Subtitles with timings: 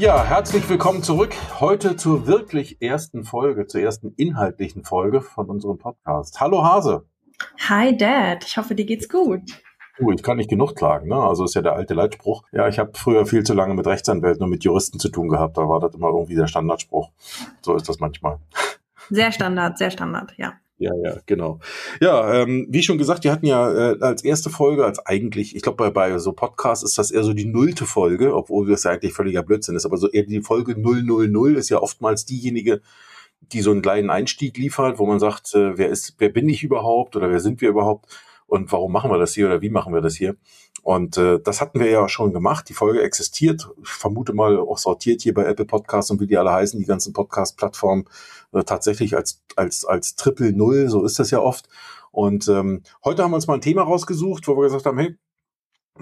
[0.00, 1.34] Ja, herzlich willkommen zurück.
[1.60, 6.40] Heute zur wirklich ersten Folge, zur ersten inhaltlichen Folge von unserem Podcast.
[6.40, 7.04] Hallo Hase.
[7.68, 9.42] Hi Dad, ich hoffe, dir geht's gut.
[10.00, 11.16] Uh, ich kann nicht genug klagen, ne?
[11.16, 12.44] Also ist ja der alte Leitspruch.
[12.50, 15.58] Ja, ich habe früher viel zu lange mit Rechtsanwälten und mit Juristen zu tun gehabt.
[15.58, 17.10] Da war das immer irgendwie der Standardspruch.
[17.60, 18.38] So ist das manchmal.
[19.10, 20.54] Sehr Standard, sehr Standard, ja.
[20.80, 21.60] Ja, ja, genau.
[22.00, 25.60] Ja, ähm, wie schon gesagt, wir hatten ja äh, als erste Folge, als eigentlich, ich
[25.60, 28.92] glaube, bei, bei so Podcasts ist das eher so die nullte Folge, obwohl das ja
[28.92, 32.80] eigentlich völliger Blödsinn ist, aber so eher die Folge 000 ist ja oftmals diejenige,
[33.52, 36.62] die so einen kleinen Einstieg liefert, wo man sagt, äh, wer ist, wer bin ich
[36.62, 38.06] überhaupt oder wer sind wir überhaupt?
[38.50, 40.36] Und warum machen wir das hier oder wie machen wir das hier?
[40.82, 42.68] Und äh, das hatten wir ja schon gemacht.
[42.68, 43.70] Die Folge existiert.
[43.80, 46.86] Ich vermute mal auch sortiert hier bei Apple Podcasts und wie die alle heißen, die
[46.86, 48.06] ganzen Podcast-Plattformen
[48.52, 50.88] äh, tatsächlich als, als, als Triple Null.
[50.88, 51.68] So ist das ja oft.
[52.10, 55.16] Und ähm, heute haben wir uns mal ein Thema rausgesucht, wo wir gesagt haben, hey,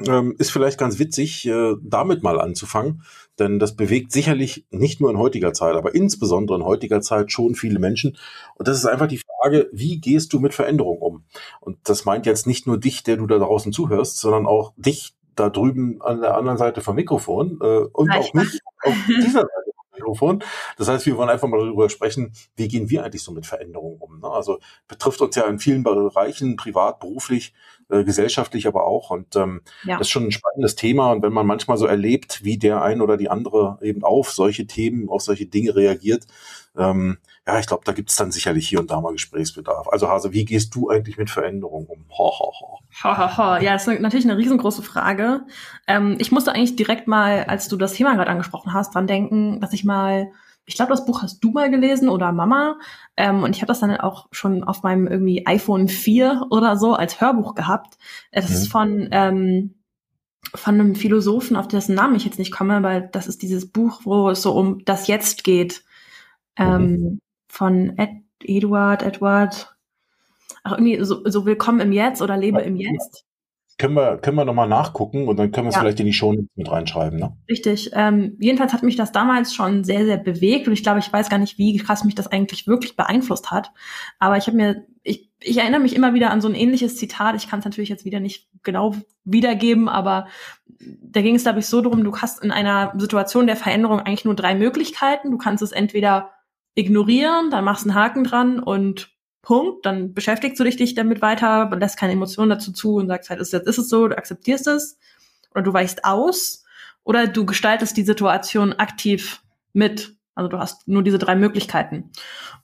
[0.07, 3.03] ähm, ist vielleicht ganz witzig, äh, damit mal anzufangen,
[3.39, 7.55] denn das bewegt sicherlich nicht nur in heutiger Zeit, aber insbesondere in heutiger Zeit schon
[7.55, 8.17] viele Menschen.
[8.57, 11.25] Und das ist einfach die Frage, wie gehst du mit Veränderung um?
[11.61, 15.15] Und das meint jetzt nicht nur dich, der du da draußen zuhörst, sondern auch dich
[15.35, 19.73] da drüben an der anderen Seite vom Mikrofon äh, und auch mich auf dieser Seite
[19.99, 20.43] Mikrofon.
[20.77, 23.99] Das heißt, wir wollen einfach mal darüber sprechen, wie gehen wir eigentlich so mit Veränderungen
[23.99, 24.21] um.
[24.21, 24.29] Ne?
[24.29, 27.53] Also betrifft uns ja in vielen Bereichen, privat, beruflich,
[27.91, 29.11] äh, gesellschaftlich aber auch.
[29.11, 29.99] Und ähm, ja.
[29.99, 31.13] das ist schon ein spannendes Thema.
[31.13, 34.67] Und wenn man manchmal so erlebt, wie der ein oder die andere eben auf solche
[34.67, 36.27] Themen, auf solche Dinge reagiert,
[36.77, 39.89] ähm, ja, ich glaube, da gibt es dann sicherlich hier und da mal Gesprächsbedarf.
[39.89, 42.05] Also Hase, wie gehst du eigentlich mit Veränderungen um?
[42.11, 42.79] Ha, ha, ha.
[43.03, 43.61] Ha, ha, ha.
[43.61, 45.43] Ja, das ist natürlich eine riesengroße Frage.
[45.87, 49.61] Ähm, ich musste eigentlich direkt mal, als du das Thema gerade angesprochen hast, dran denken,
[49.61, 50.31] dass ich mal
[50.69, 52.79] ich glaube, das Buch hast du mal gelesen oder Mama.
[53.17, 56.93] Ähm, und ich habe das dann auch schon auf meinem irgendwie iPhone 4 oder so
[56.93, 57.97] als Hörbuch gehabt.
[58.33, 58.55] Das mhm.
[58.55, 59.75] ist von, ähm,
[60.55, 64.03] von einem Philosophen, auf dessen Namen ich jetzt nicht komme, weil das ist dieses Buch,
[64.05, 65.85] wo es so um das Jetzt geht.
[66.59, 67.21] Ähm, mhm.
[67.49, 68.11] Von Ed,
[68.43, 69.75] Eduard, Edward.
[70.65, 73.25] Ach, irgendwie so, so Willkommen im Jetzt oder Lebe im Jetzt
[73.79, 75.81] können wir, können wir nochmal nachgucken und dann können wir es ja.
[75.81, 77.19] vielleicht in die Show mit reinschreiben.
[77.19, 77.37] Ne?
[77.49, 77.91] Richtig.
[77.95, 81.31] Ähm, jedenfalls hat mich das damals schon sehr, sehr bewegt und ich glaube, ich weiß
[81.31, 83.71] gar nicht, wie krass mich das eigentlich wirklich beeinflusst hat.
[84.19, 87.37] Aber ich habe mir, ich, ich erinnere mich immer wieder an so ein ähnliches Zitat.
[87.37, 90.27] Ich kann es natürlich jetzt wieder nicht genau wiedergeben, aber
[90.81, 94.25] da ging es, glaube ich, so drum, du hast in einer Situation der Veränderung eigentlich
[94.25, 95.31] nur drei Möglichkeiten.
[95.31, 96.31] Du kannst es entweder
[96.75, 99.11] ignorieren, dann machst du einen Haken dran und
[99.43, 103.31] Punkt, dann beschäftigst du dich, dich damit weiter, lässt keine Emotionen dazu zu und sagst
[103.31, 104.99] halt, ist, jetzt ist es so, du akzeptierst es
[105.55, 106.65] oder du weichst aus
[107.05, 109.43] oder du gestaltest die Situation aktiv
[109.73, 110.17] mit.
[110.35, 112.11] Also du hast nur diese drei Möglichkeiten.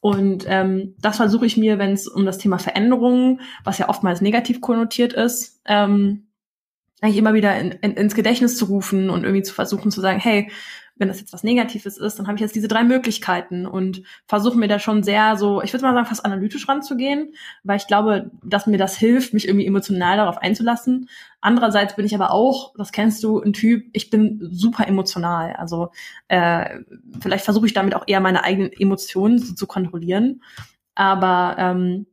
[0.00, 4.20] Und ähm, das versuche ich mir, wenn es um das Thema Veränderungen, was ja oftmals
[4.20, 6.26] negativ konnotiert ist, ähm,
[7.00, 10.20] eigentlich immer wieder in, in, ins Gedächtnis zu rufen und irgendwie zu versuchen zu sagen,
[10.20, 10.50] hey,
[10.96, 14.56] wenn das jetzt was Negatives ist, dann habe ich jetzt diese drei Möglichkeiten und versuche
[14.56, 17.34] mir da schon sehr so, ich würde mal sagen, fast analytisch ranzugehen,
[17.64, 21.08] weil ich glaube, dass mir das hilft, mich irgendwie emotional darauf einzulassen.
[21.40, 25.54] Andererseits bin ich aber auch, das kennst du, ein Typ, ich bin super emotional.
[25.54, 25.90] Also
[26.28, 26.78] äh,
[27.20, 30.42] vielleicht versuche ich damit auch eher meine eigenen Emotionen so zu kontrollieren.
[30.94, 32.06] Aber ähm,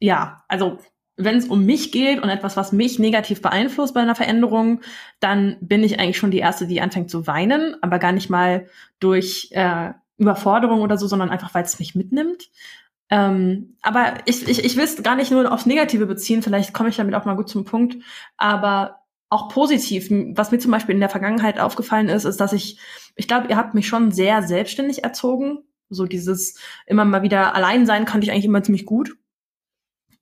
[0.00, 0.78] ja, also
[1.16, 4.80] wenn es um mich geht und etwas, was mich negativ beeinflusst bei einer Veränderung,
[5.20, 8.66] dann bin ich eigentlich schon die Erste, die anfängt zu weinen, aber gar nicht mal
[8.98, 12.50] durch äh, Überforderung oder so, sondern einfach, weil es mich mitnimmt.
[13.10, 16.88] Ähm, aber ich, ich, ich will es gar nicht nur aufs Negative beziehen, vielleicht komme
[16.88, 17.96] ich damit auch mal gut zum Punkt,
[18.36, 20.08] aber auch positiv.
[20.10, 22.78] Was mir zum Beispiel in der Vergangenheit aufgefallen ist, ist, dass ich,
[23.16, 25.58] ich glaube, ihr habt mich schon sehr selbstständig erzogen.
[25.90, 29.16] So dieses immer mal wieder allein sein konnte ich eigentlich immer ziemlich gut.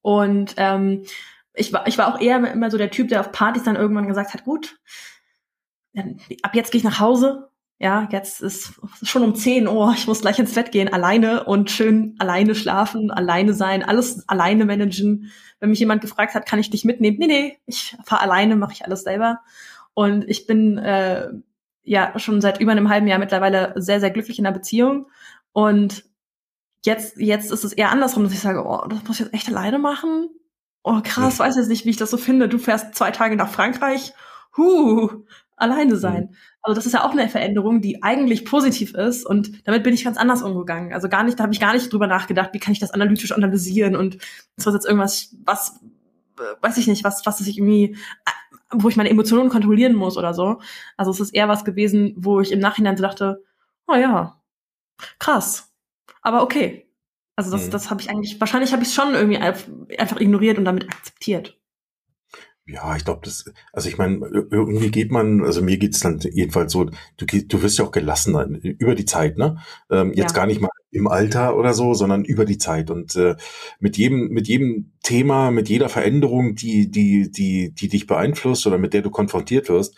[0.02, 1.04] Und ähm,
[1.54, 4.08] ich war, ich war auch eher immer so der Typ, der auf Partys dann irgendwann
[4.08, 4.78] gesagt hat, gut,
[6.42, 7.48] ab jetzt gehe ich nach Hause.
[7.78, 11.68] Ja, jetzt ist schon um 10 Uhr, ich muss gleich ins Bett gehen, alleine und
[11.68, 15.32] schön alleine schlafen, alleine sein, alles alleine managen.
[15.58, 17.16] Wenn mich jemand gefragt hat, kann ich dich mitnehmen?
[17.19, 19.40] Nee, nee, ich fahre alleine, mache ich alles selber.
[19.94, 21.31] Und ich bin äh,
[21.82, 25.08] ja schon seit über einem halben Jahr mittlerweile sehr, sehr glücklich in der Beziehung.
[25.52, 26.05] Und
[26.84, 29.49] Jetzt, jetzt ist es eher andersrum, dass ich sage, oh, das muss ich jetzt echt
[29.49, 30.29] alleine machen.
[30.82, 31.44] Oh, krass, ja.
[31.44, 32.49] weiß jetzt nicht, wie ich das so finde.
[32.49, 34.12] Du fährst zwei Tage nach Frankreich.
[34.56, 35.25] Huh,
[35.56, 36.29] alleine sein.
[36.31, 36.37] Mhm.
[36.62, 40.05] Also das ist ja auch eine Veränderung, die eigentlich positiv ist und damit bin ich
[40.05, 40.93] ganz anders umgegangen.
[40.93, 43.32] Also gar nicht, da habe ich gar nicht drüber nachgedacht, wie kann ich das analytisch
[43.32, 44.17] analysieren und
[44.56, 45.81] ist das jetzt irgendwas, was,
[46.61, 47.96] weiß ich nicht, was, was ich irgendwie,
[48.70, 50.61] wo ich meine Emotionen kontrollieren muss oder so.
[50.96, 53.43] Also es ist eher was gewesen, wo ich im Nachhinein so dachte,
[53.88, 54.40] oh ja,
[55.19, 55.71] krass,
[56.22, 56.88] aber okay.
[57.36, 57.70] Also das, mhm.
[57.70, 61.58] das habe ich eigentlich, wahrscheinlich habe ich es schon irgendwie einfach ignoriert und damit akzeptiert.
[62.64, 66.72] Ja, ich glaube, das, also ich meine, irgendwie geht man, also mir geht's dann jedenfalls
[66.72, 66.84] so,
[67.16, 69.58] du, du wirst ja auch gelassener über die Zeit, ne?
[69.90, 70.36] Ähm, jetzt ja.
[70.36, 72.90] gar nicht mal im Alter oder so, sondern über die Zeit.
[72.90, 73.34] Und äh,
[73.80, 78.78] mit jedem, mit jedem Thema, mit jeder Veränderung, die, die, die, die dich beeinflusst oder
[78.78, 79.96] mit der du konfrontiert wirst,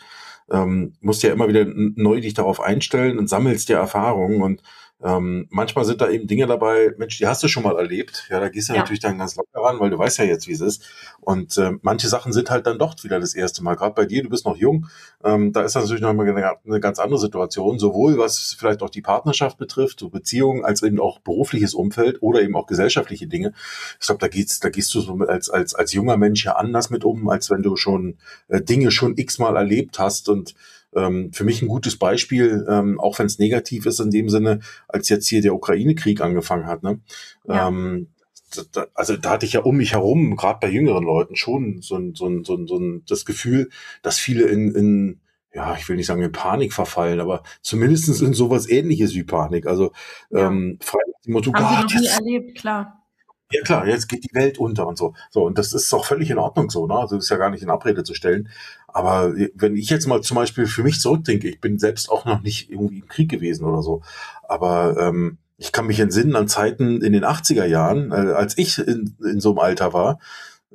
[0.51, 4.63] ähm, musst du ja immer wieder neu dich darauf einstellen und sammelst dir Erfahrungen und
[5.05, 8.27] ähm, manchmal sind da eben Dinge dabei, Mensch, die hast du schon mal erlebt.
[8.31, 8.79] Ja, da gehst du ja.
[8.79, 10.83] natürlich dann ganz locker ran, weil du weißt ja jetzt, wie es ist.
[11.21, 13.75] Und äh, manche Sachen sind halt dann doch wieder das erste Mal.
[13.75, 14.87] Gerade bei dir, du bist noch jung,
[15.23, 18.89] ähm, da ist das natürlich nochmal eine, eine ganz andere Situation, sowohl was vielleicht auch
[18.89, 23.53] die Partnerschaft betrifft, so Beziehungen, als eben auch berufliches Umfeld oder eben auch gesellschaftliche Dinge.
[23.99, 26.89] Ich glaube, da geht's, da gehst du so als, als, als junger Mensch ja anders
[26.89, 28.17] mit um, als wenn du schon
[28.47, 30.55] äh, Dinge schon x-mal erlebt hast und
[30.95, 34.59] ähm, für mich ein gutes Beispiel, ähm, auch wenn es negativ ist in dem Sinne,
[34.87, 36.83] als jetzt hier der Ukraine-Krieg angefangen hat.
[36.83, 36.99] Ne?
[37.47, 37.67] Ja.
[37.67, 38.07] Ähm,
[38.71, 41.97] da, also da hatte ich ja um mich herum, gerade bei jüngeren Leuten, schon so
[41.97, 43.69] ein, so ein, so ein, so ein das Gefühl,
[44.01, 45.19] dass viele in, in
[45.53, 49.67] ja, ich will nicht sagen in Panik verfallen, aber zumindestens in sowas ähnliches wie Panik.
[49.67, 49.93] Also
[50.29, 50.47] ja.
[50.47, 53.04] ähm, frei Motto, Haben Gott, Sie noch nie erlebt, klar.
[53.51, 55.13] Ja klar, jetzt geht die Welt unter und so.
[55.29, 56.95] So, und das ist auch völlig in Ordnung so, ne?
[56.95, 58.49] Also ist ja gar nicht in Abrede zu stellen.
[58.87, 62.41] Aber wenn ich jetzt mal zum Beispiel für mich zurückdenke, ich bin selbst auch noch
[62.41, 64.01] nicht irgendwie im Krieg gewesen oder so.
[64.47, 68.79] Aber ähm, ich kann mich entsinnen an Zeiten in den 80er Jahren, äh, als ich
[68.79, 70.19] in, in so einem Alter war,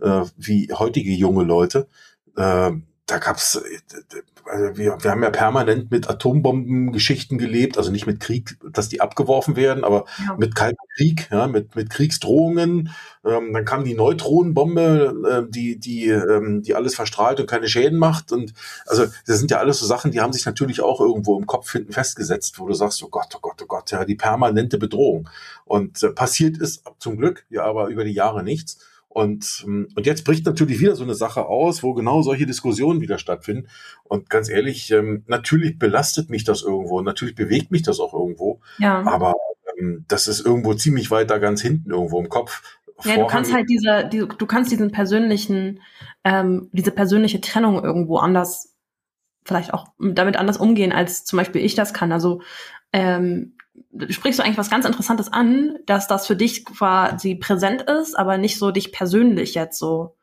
[0.01, 1.89] äh, wie heutige junge Leute,
[2.37, 2.71] äh,
[3.11, 8.21] da gab's, äh, also wir, wir haben ja permanent mit Atombombengeschichten gelebt, also nicht mit
[8.21, 10.37] Krieg, dass die abgeworfen werden, aber ja.
[10.39, 12.91] mit kaltem Krieg, ja, mit, mit Kriegsdrohungen.
[13.25, 17.99] Ähm, dann kam die Neutronenbombe, äh, die, die, ähm, die alles verstrahlt und keine Schäden
[17.99, 18.33] macht.
[18.33, 18.55] Und
[18.87, 21.71] also das sind ja alles so Sachen, die haben sich natürlich auch irgendwo im Kopf
[21.71, 25.29] hinten festgesetzt, wo du sagst, oh Gott, oh Gott, oh Gott, ja, die permanente Bedrohung.
[25.65, 28.79] Und äh, passiert ist zum Glück, ja, aber über die Jahre nichts.
[29.13, 33.01] Und, ähm, und jetzt bricht natürlich wieder so eine Sache aus, wo genau solche Diskussionen
[33.01, 33.69] wieder stattfinden.
[34.05, 38.61] Und ganz ehrlich, ähm, natürlich belastet mich das irgendwo, natürlich bewegt mich das auch irgendwo.
[38.79, 39.03] Ja.
[39.05, 39.35] Aber
[39.77, 42.63] ähm, das ist irgendwo ziemlich weit da ganz hinten irgendwo im Kopf.
[43.03, 45.81] Ja, du kannst halt diese, die, du kannst diesen persönlichen,
[46.23, 48.77] ähm, diese persönliche Trennung irgendwo anders,
[49.45, 52.13] vielleicht auch damit anders umgehen, als zum Beispiel ich das kann.
[52.13, 52.43] Also
[52.93, 53.55] ähm,
[54.09, 58.39] sprichst du eigentlich was ganz Interessantes an, dass das für dich quasi präsent ist, aber
[58.39, 60.17] nicht so dich persönlich jetzt so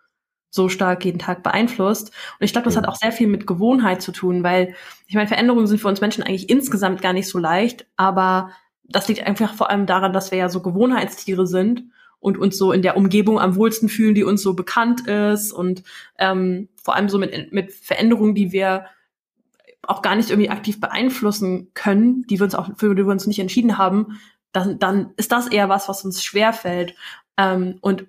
[0.49, 2.09] so stark jeden Tag beeinflusst.
[2.39, 4.73] Und ich glaube, das hat auch sehr viel mit Gewohnheit zu tun, weil
[5.05, 8.51] ich meine, Veränderungen sind für uns Menschen eigentlich insgesamt gar nicht so leicht, aber
[8.83, 11.83] das liegt einfach vor allem daran, dass wir ja so Gewohnheitstiere sind
[12.19, 15.83] und uns so in der Umgebung am wohlsten fühlen, die uns so bekannt ist und
[16.17, 18.85] ähm, vor allem so mit, mit Veränderungen, die wir
[19.83, 23.27] auch gar nicht irgendwie aktiv beeinflussen können, die wir uns auch, für die wir uns
[23.27, 24.19] nicht entschieden haben,
[24.51, 26.95] dann, dann ist das eher was, was uns schwerfällt.
[27.37, 28.05] Ähm, und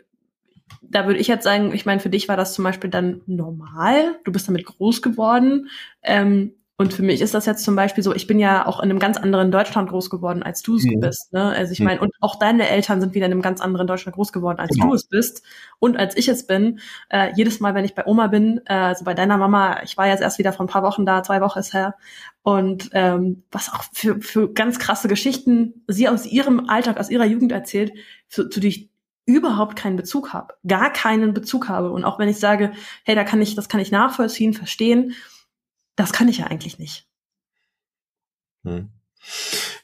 [0.82, 4.18] da würde ich jetzt sagen, ich meine, für dich war das zum Beispiel dann normal,
[4.24, 5.68] du bist damit groß geworden.
[6.02, 8.88] Ähm, und für mich ist das jetzt zum Beispiel so, ich bin ja auch in
[8.88, 11.00] einem ganz anderen Deutschland groß geworden, als du es mhm.
[11.00, 11.32] bist.
[11.32, 11.42] Ne?
[11.42, 11.86] Also ich mhm.
[11.86, 14.76] meine, und auch deine Eltern sind wieder in einem ganz anderen Deutschland groß geworden, als
[14.76, 14.90] genau.
[14.90, 15.42] du es bist
[15.80, 16.78] und als ich es bin.
[17.08, 20.06] Äh, jedes Mal, wenn ich bei Oma bin, äh, also bei deiner Mama, ich war
[20.06, 21.96] jetzt erst wieder vor ein paar Wochen da, zwei Wochen ist her.
[22.42, 27.26] Und ähm, was auch für, für ganz krasse Geschichten sie aus ihrem Alltag, aus ihrer
[27.26, 27.92] Jugend erzählt,
[28.28, 28.90] zu, zu die ich
[29.26, 31.90] überhaupt keinen Bezug habe, gar keinen Bezug habe.
[31.90, 32.70] Und auch wenn ich sage,
[33.04, 35.14] hey, da kann ich, das kann ich nachvollziehen, verstehen,
[35.99, 37.07] das kann ich ja eigentlich nicht.
[38.64, 38.90] Hm.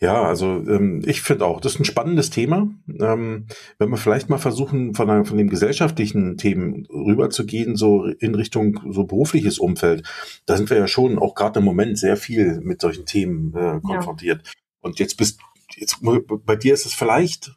[0.01, 2.69] Ja, also ähm, ich finde auch, das ist ein spannendes Thema.
[3.01, 3.47] Ähm,
[3.79, 9.05] wenn wir vielleicht mal versuchen, von, von dem gesellschaftlichen Themen rüberzugehen, so in Richtung so
[9.05, 10.07] berufliches Umfeld,
[10.47, 13.81] da sind wir ja schon auch gerade im Moment sehr viel mit solchen Themen äh,
[13.81, 14.43] konfrontiert.
[14.45, 14.53] Ja.
[14.81, 15.41] Und jetzt bist
[15.77, 15.99] jetzt
[16.45, 17.57] bei dir ist es vielleicht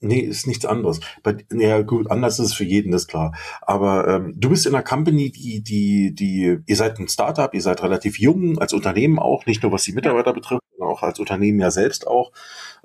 [0.00, 1.00] Nee, ist nichts anderes.
[1.24, 3.34] Bei, ja, gut, anders ist es für jeden, das ist klar.
[3.62, 7.60] Aber ähm, du bist in einer Company, die, die, die, ihr seid ein Startup, ihr
[7.60, 11.18] seid relativ jung, als Unternehmen auch, nicht nur was die Mitarbeiter betrifft, sondern auch als
[11.18, 12.30] Unternehmen ja selbst auch.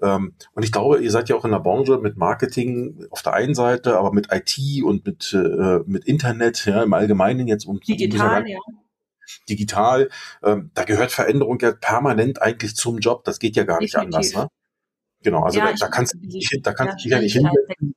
[0.02, 3.34] Ähm, und ich glaube, ihr seid ja auch in der Branche mit Marketing auf der
[3.34, 7.80] einen Seite, aber mit IT und mit, äh, mit Internet, ja, im Allgemeinen jetzt um
[7.80, 8.58] digital, ja.
[9.48, 10.10] Digital,
[10.44, 13.24] ähm, da gehört Veränderung ja permanent eigentlich zum Job.
[13.24, 14.36] Das geht ja gar nicht Definitiv.
[14.36, 14.36] anders.
[14.36, 14.63] Ne?
[15.24, 17.96] Genau, also ja, da, da, kannst du dich, da kannst du dich ja nicht hinsetzen.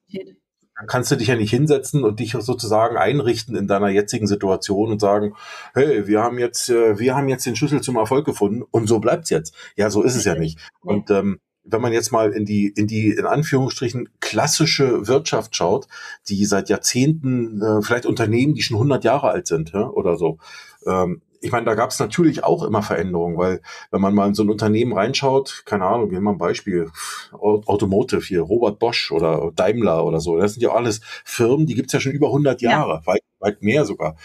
[0.79, 4.91] Dann kannst du dich ja nicht hinsetzen und dich sozusagen einrichten in deiner jetzigen Situation
[4.91, 5.35] und sagen,
[5.75, 8.99] hey, wir haben jetzt, äh, wir haben jetzt den Schlüssel zum Erfolg gefunden und so
[9.01, 9.55] bleibt's jetzt.
[9.77, 10.59] Ja, so ist es ja nicht.
[10.83, 15.89] Und ähm, wenn man jetzt mal in die, in die, in Anführungsstrichen, klassische Wirtschaft schaut,
[16.29, 20.39] die seit Jahrzehnten, äh, vielleicht Unternehmen, die schon 100 Jahre alt sind, ja, oder so,
[20.87, 23.61] ähm, ich meine, da gab es natürlich auch immer Veränderungen, weil
[23.93, 26.91] wenn man mal in so ein Unternehmen reinschaut, keine Ahnung, nehmen wir ein Beispiel,
[27.33, 31.93] Automotive hier, Robert Bosch oder Daimler oder so, das sind ja alles Firmen, die gibt's
[31.93, 33.07] ja schon über 100 Jahre, ja.
[33.07, 34.17] weit, weit mehr sogar.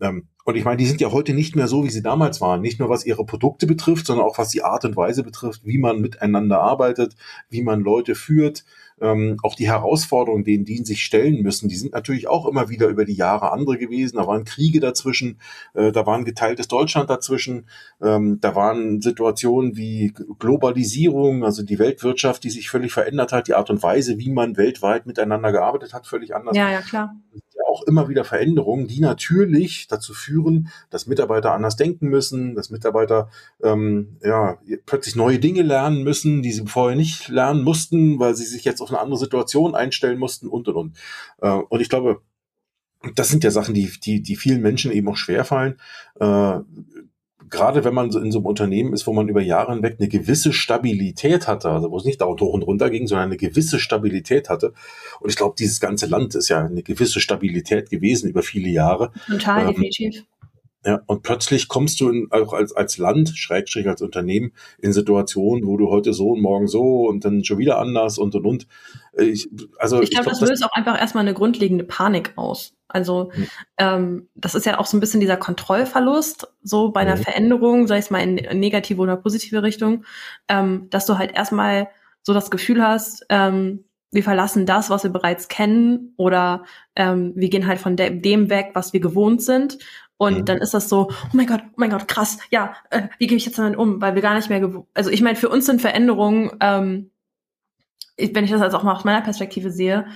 [0.00, 2.62] Ähm, und ich meine, die sind ja heute nicht mehr so, wie sie damals waren.
[2.62, 5.78] Nicht nur was ihre Produkte betrifft, sondern auch was die Art und Weise betrifft, wie
[5.78, 7.14] man miteinander arbeitet,
[7.48, 8.64] wie man Leute führt.
[9.02, 12.86] Ähm, auch die Herausforderungen, denen die sich stellen müssen, die sind natürlich auch immer wieder
[12.86, 14.16] über die Jahre andere gewesen.
[14.16, 15.38] Da waren Kriege dazwischen,
[15.74, 17.66] äh, da war ein geteiltes Deutschland dazwischen,
[18.00, 23.54] ähm, da waren Situationen wie Globalisierung, also die Weltwirtschaft, die sich völlig verändert hat, die
[23.54, 26.56] Art und Weise, wie man weltweit miteinander gearbeitet hat, völlig anders.
[26.56, 27.14] Ja, ja, klar
[27.66, 33.28] auch immer wieder Veränderungen, die natürlich dazu führen, dass Mitarbeiter anders denken müssen, dass Mitarbeiter
[33.62, 38.44] ähm, ja, plötzlich neue Dinge lernen müssen, die sie vorher nicht lernen mussten, weil sie
[38.44, 40.96] sich jetzt auf eine andere Situation einstellen mussten und und und.
[41.40, 42.22] Äh, und ich glaube,
[43.14, 45.78] das sind ja Sachen, die, die, die vielen Menschen eben auch schwerfallen.
[46.20, 46.60] Äh,
[47.52, 50.08] gerade wenn man so in so einem Unternehmen ist, wo man über Jahre hinweg eine
[50.08, 53.78] gewisse Stabilität hatte, also wo es nicht dauernd hoch und runter ging, sondern eine gewisse
[53.78, 54.72] Stabilität hatte.
[55.20, 59.12] Und ich glaube, dieses ganze Land ist ja eine gewisse Stabilität gewesen über viele Jahre.
[59.26, 60.24] Total, ähm, definitiv.
[60.84, 65.66] Ja, und plötzlich kommst du in, auch als, als Land, Schrägstrich als Unternehmen, in Situationen,
[65.66, 68.66] wo du heute so und morgen so und dann schon wieder anders und und und.
[69.16, 69.48] Ich,
[69.78, 72.74] also, ich glaube, glaub, das löst auch einfach erstmal eine grundlegende Panik aus.
[72.88, 73.46] Also mhm.
[73.78, 77.22] ähm, das ist ja auch so ein bisschen dieser Kontrollverlust, so bei einer mhm.
[77.22, 80.04] Veränderung, sei es mal in negative oder positive Richtung,
[80.48, 81.88] ähm, dass du halt erstmal
[82.22, 87.48] so das Gefühl hast, ähm, wir verlassen das, was wir bereits kennen, oder ähm, wir
[87.48, 89.78] gehen halt von de dem weg, was wir gewohnt sind.
[90.22, 90.44] Und mhm.
[90.44, 93.36] dann ist das so, oh mein Gott, oh mein Gott, krass, ja, äh, wie gehe
[93.36, 94.00] ich jetzt damit um?
[94.00, 94.86] Weil wir gar nicht mehr gewohnt.
[94.94, 97.10] Also ich meine, für uns sind Veränderungen, ähm,
[98.16, 100.06] ich, wenn ich das also auch mal aus meiner Perspektive sehe,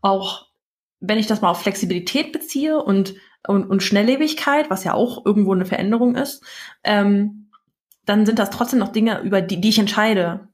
[0.00, 0.46] auch
[1.00, 3.14] wenn ich das mal auf Flexibilität beziehe und,
[3.46, 6.42] und, und Schnelllebigkeit, was ja auch irgendwo eine Veränderung ist,
[6.82, 7.50] ähm,
[8.06, 10.48] dann sind das trotzdem noch Dinge, über die, die ich entscheide.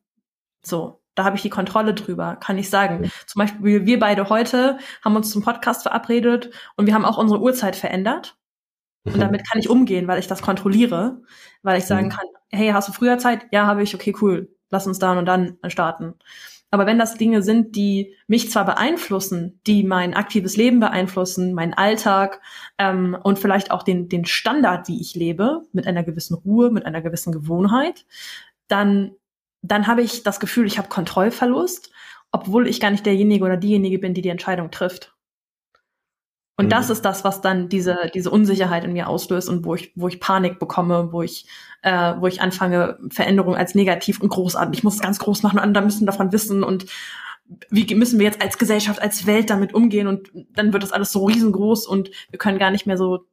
[0.60, 3.12] So, da habe ich die Kontrolle drüber, kann ich sagen.
[3.28, 7.40] Zum Beispiel, wir beide heute haben uns zum Podcast verabredet und wir haben auch unsere
[7.40, 8.36] Uhrzeit verändert.
[9.06, 11.22] Und damit kann ich umgehen, weil ich das kontrolliere,
[11.62, 12.10] weil ich sagen mhm.
[12.10, 13.46] kann, hey, hast du früher Zeit?
[13.52, 16.14] Ja, habe ich, okay, cool, lass uns dann und dann starten.
[16.70, 21.74] Aber wenn das Dinge sind, die mich zwar beeinflussen, die mein aktives Leben beeinflussen, meinen
[21.74, 22.40] Alltag
[22.76, 26.84] ähm, und vielleicht auch den, den Standard, wie ich lebe, mit einer gewissen Ruhe, mit
[26.84, 28.04] einer gewissen Gewohnheit,
[28.66, 29.12] dann,
[29.62, 31.92] dann habe ich das Gefühl, ich habe Kontrollverlust,
[32.32, 35.15] obwohl ich gar nicht derjenige oder diejenige bin, die die Entscheidung trifft.
[36.56, 36.70] Und mhm.
[36.70, 40.08] das ist das, was dann diese, diese Unsicherheit in mir auslöst und wo ich, wo
[40.08, 41.46] ich Panik bekomme, wo ich,
[41.82, 45.58] äh, wo ich anfange, Veränderungen als negativ und großartig, ich muss es ganz groß machen
[45.58, 46.86] und andere müssen davon wissen und
[47.70, 51.12] wie müssen wir jetzt als Gesellschaft, als Welt damit umgehen und dann wird das alles
[51.12, 53.26] so riesengroß und wir können gar nicht mehr so,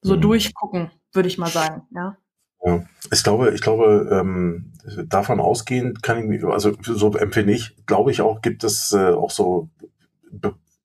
[0.00, 0.20] so mhm.
[0.22, 2.16] durchgucken, würde ich mal sagen, ja.
[2.64, 4.72] Ja, ich glaube, ich glaube, ähm,
[5.06, 9.10] davon ausgehend kann ich mich, also so empfinde ich, glaube ich auch, gibt es äh,
[9.10, 9.68] auch so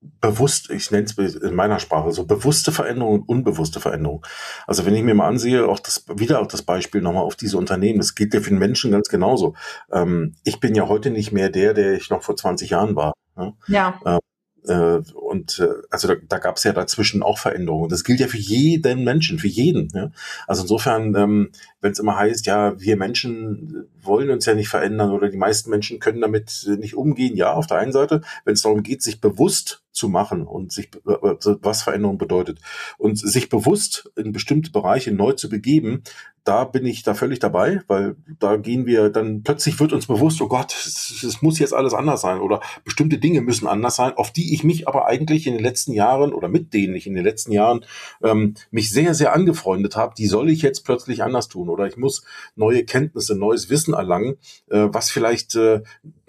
[0.01, 4.25] bewusst, ich nenne es in meiner Sprache so bewusste Veränderung und unbewusste Veränderung.
[4.65, 7.57] Also wenn ich mir mal ansehe, auch das wieder auch das Beispiel nochmal auf diese
[7.57, 9.55] Unternehmen, das gilt ja für den Menschen ganz genauso.
[9.91, 13.13] Ähm, ich bin ja heute nicht mehr der, der ich noch vor 20 Jahren war.
[13.35, 13.53] Ne?
[13.67, 13.99] Ja.
[14.05, 14.19] Ähm,
[14.67, 17.89] äh, und äh, also da, da gab es ja dazwischen auch Veränderungen.
[17.89, 19.89] Das gilt ja für jeden Menschen, für jeden.
[19.93, 20.11] Ja?
[20.47, 25.11] Also insofern, ähm, wenn es immer heißt, ja, wir Menschen wollen uns ja nicht verändern
[25.11, 28.61] oder die meisten Menschen können damit nicht umgehen, ja, auf der einen Seite, wenn es
[28.61, 32.59] darum geht, sich bewusst zu machen und sich was Veränderung bedeutet.
[32.97, 36.03] Und sich bewusst in bestimmte Bereiche neu zu begeben,
[36.43, 40.41] da bin ich da völlig dabei, weil da gehen wir dann plötzlich wird uns bewusst,
[40.41, 44.13] oh Gott, es, es, muss jetzt alles anders sein oder bestimmte Dinge müssen anders sein,
[44.13, 47.13] auf die ich mich aber eigentlich in den letzten Jahren oder mit denen ich in
[47.13, 47.85] den letzten Jahren
[48.23, 51.97] ähm, mich sehr, sehr angefreundet habe, die soll ich jetzt plötzlich anders tun oder ich
[51.97, 52.23] muss
[52.55, 54.37] neue Kenntnisse, neues Wissen erlangen,
[54.69, 55.81] äh, was vielleicht äh,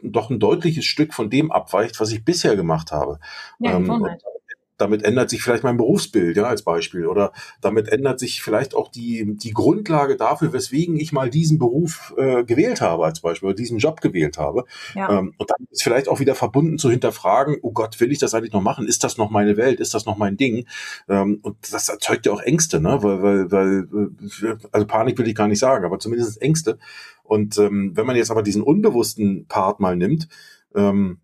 [0.03, 3.19] doch ein deutliches Stück von dem abweicht, was ich bisher gemacht habe.
[3.59, 3.87] Ja, ähm,
[4.83, 7.07] damit ändert sich vielleicht mein Berufsbild, ja, als Beispiel.
[7.07, 12.13] Oder damit ändert sich vielleicht auch die, die Grundlage dafür, weswegen ich mal diesen Beruf
[12.17, 14.65] äh, gewählt habe, als Beispiel, oder diesen Job gewählt habe.
[14.95, 15.19] Ja.
[15.19, 18.35] Ähm, und dann ist vielleicht auch wieder verbunden zu hinterfragen, oh Gott, will ich das
[18.35, 18.89] eigentlich noch machen?
[18.89, 19.79] Ist das noch meine Welt?
[19.79, 20.67] Ist das noch mein Ding?
[21.09, 22.99] Ähm, und das erzeugt ja auch Ängste, ne?
[23.03, 24.11] Weil, weil, weil,
[24.73, 26.79] also Panik will ich gar nicht sagen, aber zumindest Ängste.
[27.23, 30.29] Und ähm, wenn man jetzt aber diesen unbewussten Part mal nimmt,
[30.75, 31.19] ähm,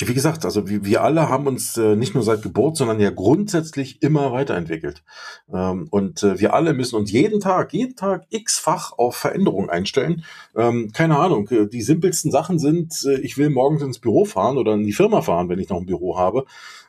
[0.00, 3.10] wie gesagt, also wir, wir alle haben uns äh, nicht nur seit Geburt, sondern ja
[3.10, 5.04] grundsätzlich immer weiterentwickelt.
[5.52, 10.24] Ähm, und äh, wir alle müssen uns jeden Tag, jeden Tag x-fach auf Veränderung einstellen.
[10.56, 14.58] Ähm, keine Ahnung, äh, die simpelsten Sachen sind, äh, ich will morgens ins Büro fahren
[14.58, 16.46] oder in die Firma fahren, wenn ich noch ein Büro habe.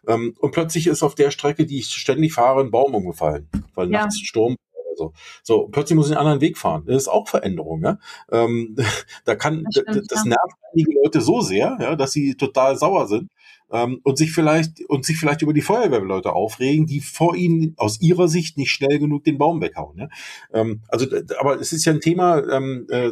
[0.07, 3.91] Ähm, und plötzlich ist auf der Strecke, die ich ständig fahre, ein Baum umgefallen, weil
[3.91, 4.01] ja.
[4.01, 4.55] nachts Sturm
[4.95, 5.13] so.
[5.43, 6.83] So, plötzlich muss ich einen anderen Weg fahren.
[6.85, 7.97] Das ist auch Veränderung, ja.
[8.31, 8.75] Ähm,
[9.25, 13.07] da kann, das, stimmt, das nervt einige Leute so sehr, ja, dass sie total sauer
[13.07, 13.29] sind.
[13.73, 17.99] Ähm, und sich vielleicht und sich vielleicht über die Feuerwehrleute aufregen, die vor ihnen aus
[17.99, 19.97] ihrer Sicht nicht schnell genug den Baum weghauen.
[19.97, 20.09] Ja?
[20.53, 21.07] Ähm, also,
[21.39, 23.11] aber es ist ja ein Thema, ähm, äh,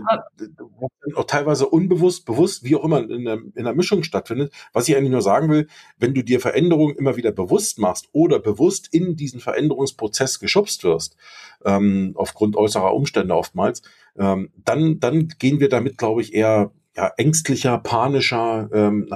[1.16, 4.54] auch teilweise unbewusst, bewusst, wie auch immer in der, in der Mischung stattfindet.
[4.72, 8.40] Was ich eigentlich nur sagen will, wenn du dir Veränderungen immer wieder bewusst machst oder
[8.40, 11.18] bewusst in diesen Veränderungsprozess geschubst wirst,
[11.66, 13.82] ähm, aufgrund äußerer Umstände oftmals,
[14.18, 19.10] ähm, dann, dann gehen wir damit, glaube ich, eher ja, ängstlicher, panischer, ähm,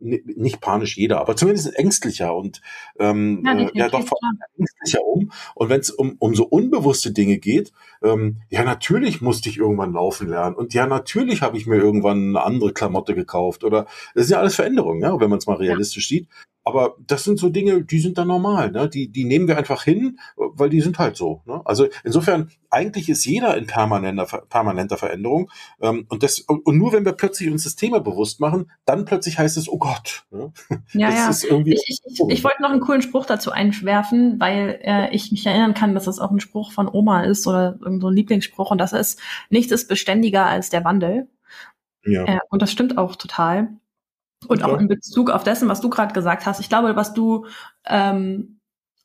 [0.00, 2.60] nicht panisch jeder, aber zumindest ängstlicher und
[2.98, 4.04] ähm, ja, äh, ja doch
[4.58, 5.32] ängstlicher um.
[5.54, 7.72] Und wenn es um, um so unbewusste Dinge geht,
[8.02, 10.56] ähm, ja, natürlich musste ich irgendwann laufen lernen.
[10.56, 13.64] Und ja, natürlich habe ich mir irgendwann eine andere Klamotte gekauft.
[13.64, 16.18] Oder das sind ja alles Veränderungen, ja, wenn man es mal realistisch ja.
[16.18, 16.28] sieht.
[16.64, 18.70] Aber das sind so Dinge, die sind dann normal.
[18.70, 18.88] Ne?
[18.88, 21.42] Die, die nehmen wir einfach hin, weil die sind halt so.
[21.44, 21.60] Ne?
[21.64, 25.50] Also insofern, eigentlich ist jeder in permanenter, permanenter Veränderung.
[25.80, 29.38] Ähm, und, das, und nur wenn wir plötzlich uns das Thema bewusst machen, dann plötzlich
[29.38, 30.24] heißt es, oh Gott.
[30.30, 30.52] Ne?
[30.92, 31.58] Ja, das ja.
[31.58, 35.44] ich, ich, ich, ich wollte noch einen coolen Spruch dazu einwerfen, weil äh, ich mich
[35.46, 38.70] erinnern kann, dass es auch ein Spruch von Oma ist oder irgendein so Lieblingsspruch.
[38.70, 41.28] Und das ist, nichts ist beständiger als der Wandel.
[42.04, 42.24] Ja.
[42.24, 43.68] Äh, und das stimmt auch total.
[44.48, 47.46] Und auch in Bezug auf dessen, was du gerade gesagt hast, ich glaube, was du
[47.86, 48.58] ähm,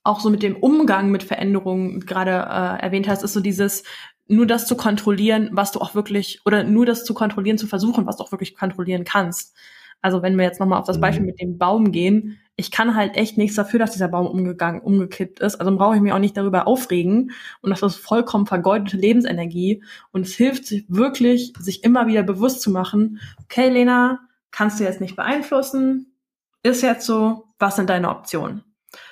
[0.03, 3.83] auch so mit dem Umgang mit Veränderungen gerade äh, erwähnt hast, ist so dieses
[4.27, 8.05] nur das zu kontrollieren, was du auch wirklich oder nur das zu kontrollieren, zu versuchen,
[8.05, 9.55] was du auch wirklich kontrollieren kannst.
[10.01, 11.27] Also wenn wir jetzt nochmal auf das Beispiel mhm.
[11.27, 15.39] mit dem Baum gehen, ich kann halt echt nichts dafür, dass dieser Baum umgegangen, umgekippt
[15.39, 15.55] ist.
[15.55, 17.31] Also brauche ich mich auch nicht darüber aufregen.
[17.61, 19.83] Und das ist vollkommen vergeudete Lebensenergie.
[20.11, 24.83] Und es hilft sich wirklich, sich immer wieder bewusst zu machen, okay, Lena, kannst du
[24.83, 26.17] jetzt nicht beeinflussen,
[26.63, 28.63] ist jetzt so, was sind deine Optionen?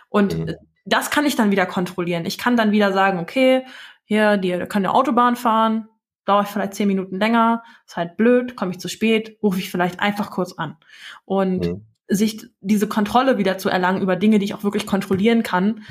[0.09, 0.55] Und mhm.
[0.85, 2.25] das kann ich dann wieder kontrollieren.
[2.25, 3.65] Ich kann dann wieder sagen, okay,
[4.05, 5.89] hier, die können eine Autobahn fahren,
[6.25, 9.69] dauere ich vielleicht zehn Minuten länger, ist halt blöd, komme ich zu spät, rufe ich
[9.69, 10.77] vielleicht einfach kurz an.
[11.25, 11.85] Und mhm.
[12.07, 15.83] sich diese Kontrolle wieder zu erlangen über Dinge, die ich auch wirklich kontrollieren kann.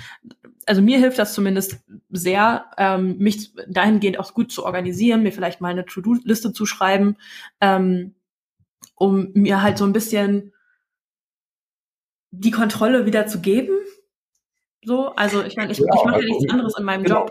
[0.66, 5.60] Also mir hilft das zumindest sehr, ähm, mich dahingehend auch gut zu organisieren, mir vielleicht
[5.60, 7.16] mal eine To-Do-Liste zu schreiben,
[7.60, 8.14] ähm,
[8.94, 10.52] um mir halt so ein bisschen
[12.30, 13.76] die Kontrolle wieder zu geben.
[14.84, 17.20] So, also ich meine, ich, ja, ich mache ja nichts anderes in meinem genau.
[17.20, 17.30] Job.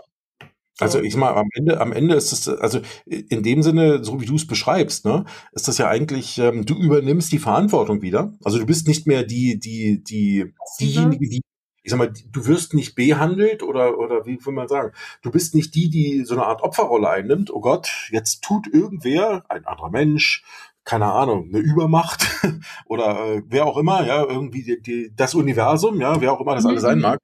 [0.76, 0.84] So.
[0.84, 4.26] Also ich mal am Ende, am Ende ist es, also in dem Sinne, so wie
[4.26, 8.32] du es beschreibst, ne, ist das ja eigentlich, ähm, du übernimmst die Verantwortung wieder.
[8.42, 11.42] Also du bist nicht mehr die, die, die, diejenige, die,
[11.84, 15.54] ich sag mal, du wirst nicht behandelt oder, oder wie will man sagen, du bist
[15.54, 17.52] nicht die, die so eine Art Opferrolle einnimmt.
[17.52, 20.42] Oh Gott, jetzt tut irgendwer, ein anderer Mensch,
[20.84, 22.26] keine Ahnung, eine Übermacht
[22.86, 26.54] oder äh, wer auch immer, ja, irgendwie die, die, das Universum, ja, wer auch immer
[26.54, 27.02] das alles sein mhm.
[27.02, 27.18] mag,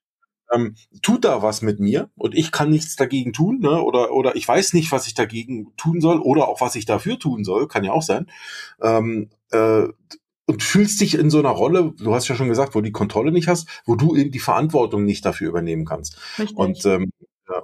[0.52, 3.82] ähm, tut da was mit mir und ich kann nichts dagegen tun, ne?
[3.82, 7.18] Oder oder ich weiß nicht, was ich dagegen tun soll oder auch was ich dafür
[7.18, 8.26] tun soll, kann ja auch sein.
[8.82, 9.88] Ähm, äh,
[10.46, 13.30] und fühlst dich in so einer Rolle, du hast ja schon gesagt, wo die Kontrolle
[13.30, 16.16] nicht hast, wo du eben die Verantwortung nicht dafür übernehmen kannst.
[16.40, 16.56] Richtig.
[16.56, 17.12] Und ähm,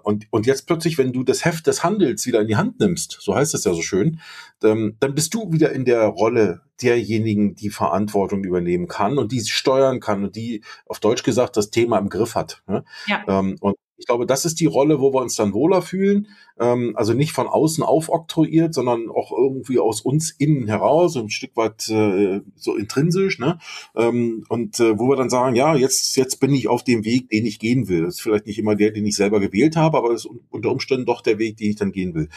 [0.03, 3.19] und, und jetzt plötzlich, wenn du das Heft des Handels wieder in die Hand nimmst,
[3.21, 4.21] so heißt es ja so schön,
[4.61, 9.41] dann, dann bist du wieder in der Rolle derjenigen, die Verantwortung übernehmen kann und die
[9.41, 12.63] steuern kann und die, auf Deutsch gesagt, das Thema im Griff hat.
[12.67, 12.85] Ne?
[13.07, 13.25] Ja.
[13.29, 16.29] Ähm, und ich glaube, das ist die Rolle, wo wir uns dann wohler fühlen.
[16.59, 21.57] Ähm, also nicht von außen aufoktroyiert, sondern auch irgendwie aus uns innen heraus, ein Stück
[21.57, 23.39] weit äh, so intrinsisch.
[23.39, 23.59] Ne?
[23.95, 27.31] Ähm, und äh, wo wir dann sagen, ja, jetzt, jetzt bin ich auf dem Weg,
[27.31, 28.03] den ich gehen will.
[28.03, 30.71] Das ist vielleicht nicht immer der, den ich selber gewählt habe, aber es ist unter
[30.71, 32.29] Umständen doch der Weg, den ich dann gehen will.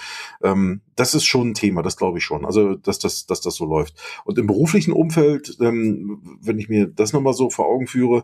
[0.41, 2.45] Ähm, das ist schon ein Thema, das glaube ich schon.
[2.45, 3.95] Also, dass das, dass das so läuft.
[4.23, 8.23] Und im beruflichen Umfeld, ähm, wenn ich mir das nochmal so vor Augen führe,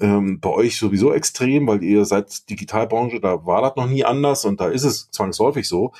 [0.00, 4.44] ähm, bei euch sowieso extrem, weil ihr seid Digitalbranche, da war das noch nie anders
[4.44, 5.92] und da ist es zwangsläufig so.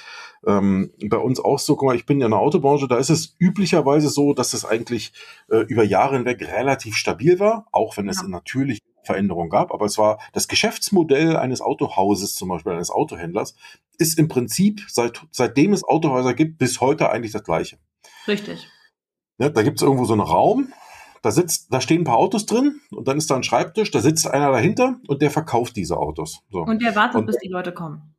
[0.47, 3.11] Ähm, bei uns auch so, guck mal, ich bin ja in der Autobranche, da ist
[3.11, 5.13] es üblicherweise so, dass es eigentlich
[5.51, 8.29] äh, über Jahre hinweg relativ stabil war, auch wenn es ja.
[8.29, 13.55] natürlich Veränderungen gab, aber es war das Geschäftsmodell eines Autohauses, zum Beispiel eines Autohändlers,
[13.99, 17.79] ist im Prinzip seit, seitdem es Autohäuser gibt, bis heute eigentlich das gleiche.
[18.29, 18.69] Richtig.
[19.39, 20.73] Ja, da gibt es irgendwo so einen Raum,
[21.27, 24.01] da sitzt, da stehen ein paar Autos drin und dann ist da ein Schreibtisch, da
[24.01, 26.41] sitzt einer dahinter und der verkauft diese Autos.
[26.51, 26.61] So.
[26.61, 28.16] Und der wartet, und, bis die Leute kommen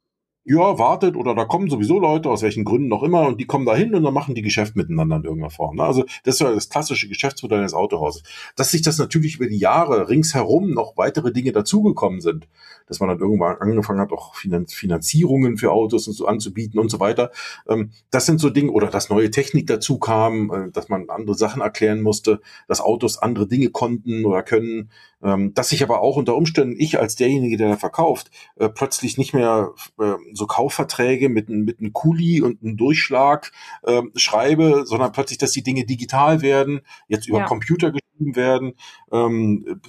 [0.50, 3.66] ja, wartet oder da kommen sowieso Leute, aus welchen Gründen noch immer, und die kommen
[3.66, 5.76] da hin und dann machen die Geschäft miteinander in irgendeiner Form.
[5.76, 5.84] Ne?
[5.84, 8.24] Also das ist ja das klassische Geschäftsmodell eines Autohauses.
[8.56, 12.48] Dass sich das natürlich über die Jahre ringsherum noch weitere Dinge dazugekommen sind,
[12.88, 17.02] dass man dann irgendwann angefangen hat, auch Finanzierungen für Autos und so anzubieten und so
[17.02, 17.32] weiter.
[17.68, 21.36] Ähm, das sind so Dinge, oder dass neue Technik dazu kam, äh, dass man andere
[21.36, 24.90] Sachen erklären musste, dass Autos andere Dinge konnten oder können,
[25.22, 29.18] ähm, dass sich aber auch unter Umständen ich als derjenige, der da verkauft, äh, plötzlich
[29.18, 33.52] nicht mehr äh, so Kaufverträge mit, mit einem Kuli und einem Durchschlag
[33.84, 37.46] äh, schreibe, sondern plötzlich, dass die Dinge digital werden, jetzt über ja.
[37.46, 38.74] Computer geschrieben werden.
[39.12, 39.82] Ähm,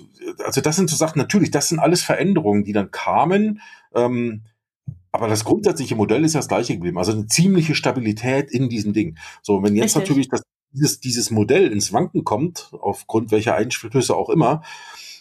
[0.44, 3.60] also das sind so Sachen, natürlich, das sind alles Veränderungen, die dann kamen.
[3.94, 4.42] Ähm,
[5.12, 6.98] aber das grundsätzliche Modell ist ja das gleiche geblieben.
[6.98, 9.16] Also eine ziemliche Stabilität in diesem Ding.
[9.42, 10.02] So, wenn jetzt Richtig.
[10.02, 14.62] natürlich das, dieses, dieses Modell ins Wanken kommt, aufgrund welcher Einflüsse auch immer,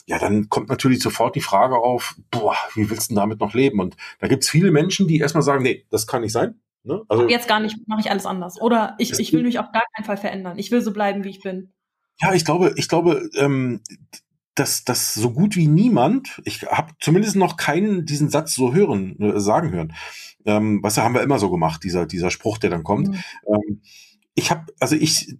[0.08, 3.54] ja, dann kommt natürlich sofort die Frage auf, boah, wie willst du denn damit noch
[3.54, 3.82] leben?
[3.82, 6.56] Und da gibt's viele Menschen, die erstmal sagen, nee, das kann nicht sein.
[6.84, 7.04] Ne?
[7.10, 8.60] Also, jetzt gar nicht, mache ich alles anders.
[8.62, 10.58] Oder ich, ich will mich auf gar keinen Fall verändern.
[10.58, 11.74] Ich will so bleiben, wie ich bin.
[12.22, 13.82] Ja, ich glaube, ich glaube, ähm,
[14.56, 19.20] dass dass so gut wie niemand, ich habe zumindest noch keinen diesen Satz so hören,
[19.20, 19.93] äh, sagen hören.
[20.46, 23.10] Ähm, was haben wir immer so gemacht, dieser, dieser Spruch, der dann kommt.
[23.10, 23.24] Mhm.
[23.46, 23.82] Ähm,
[24.38, 25.36] ich habe, also ich,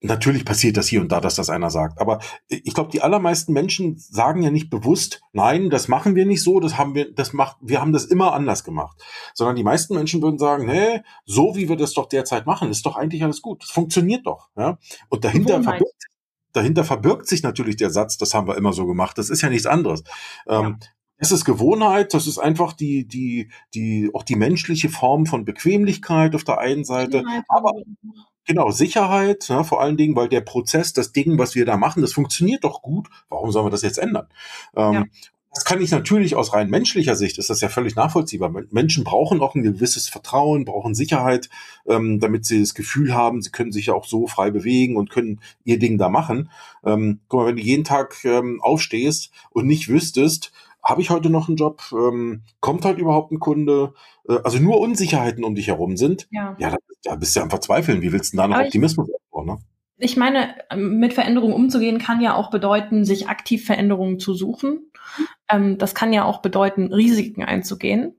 [0.00, 3.52] natürlich passiert das hier und da, dass das einer sagt, aber ich glaube, die allermeisten
[3.52, 7.32] Menschen sagen ja nicht bewusst, nein, das machen wir nicht so, das haben wir, das
[7.32, 9.00] macht, wir haben das immer anders gemacht,
[9.34, 12.84] sondern die meisten Menschen würden sagen, nee, so wie wir das doch derzeit machen, ist
[12.84, 14.78] doch eigentlich alles gut, das funktioniert doch, ja.
[15.08, 16.06] Und dahinter verbirgt,
[16.52, 19.48] dahinter verbirgt sich natürlich der Satz, das haben wir immer so gemacht, das ist ja
[19.48, 20.02] nichts anderes.
[20.48, 20.62] Ja.
[20.62, 20.78] Ähm,
[21.18, 26.34] das ist Gewohnheit, das ist einfach die, die, die, auch die menschliche Form von Bequemlichkeit
[26.34, 27.74] auf der einen Seite, aber
[28.50, 32.02] genau, Sicherheit, ja, vor allen Dingen, weil der Prozess, das Ding, was wir da machen,
[32.02, 33.08] das funktioniert doch gut.
[33.28, 34.26] Warum sollen wir das jetzt ändern?
[34.74, 35.04] Ähm, ja.
[35.52, 38.52] Das kann ich natürlich aus rein menschlicher Sicht, ist das ja völlig nachvollziehbar.
[38.70, 41.48] Menschen brauchen auch ein gewisses Vertrauen, brauchen Sicherheit,
[41.88, 45.10] ähm, damit sie das Gefühl haben, sie können sich ja auch so frei bewegen und
[45.10, 46.50] können ihr Ding da machen.
[46.84, 51.30] Ähm, guck mal, wenn du jeden Tag ähm, aufstehst und nicht wüsstest, habe ich heute
[51.30, 51.82] noch einen Job?
[51.92, 53.94] Ähm, kommt halt überhaupt ein Kunde?
[54.28, 56.28] Äh, also nur Unsicherheiten um dich herum sind.
[56.30, 58.02] Ja, ja da, da bist du ja am Verzweifeln.
[58.02, 59.46] Wie willst du denn da noch Optimismus aufbauen?
[59.46, 59.58] Ne?
[59.98, 64.90] Ich meine, mit Veränderungen umzugehen kann ja auch bedeuten, sich aktiv Veränderungen zu suchen.
[65.50, 68.14] Ähm, das kann ja auch bedeuten, Risiken einzugehen.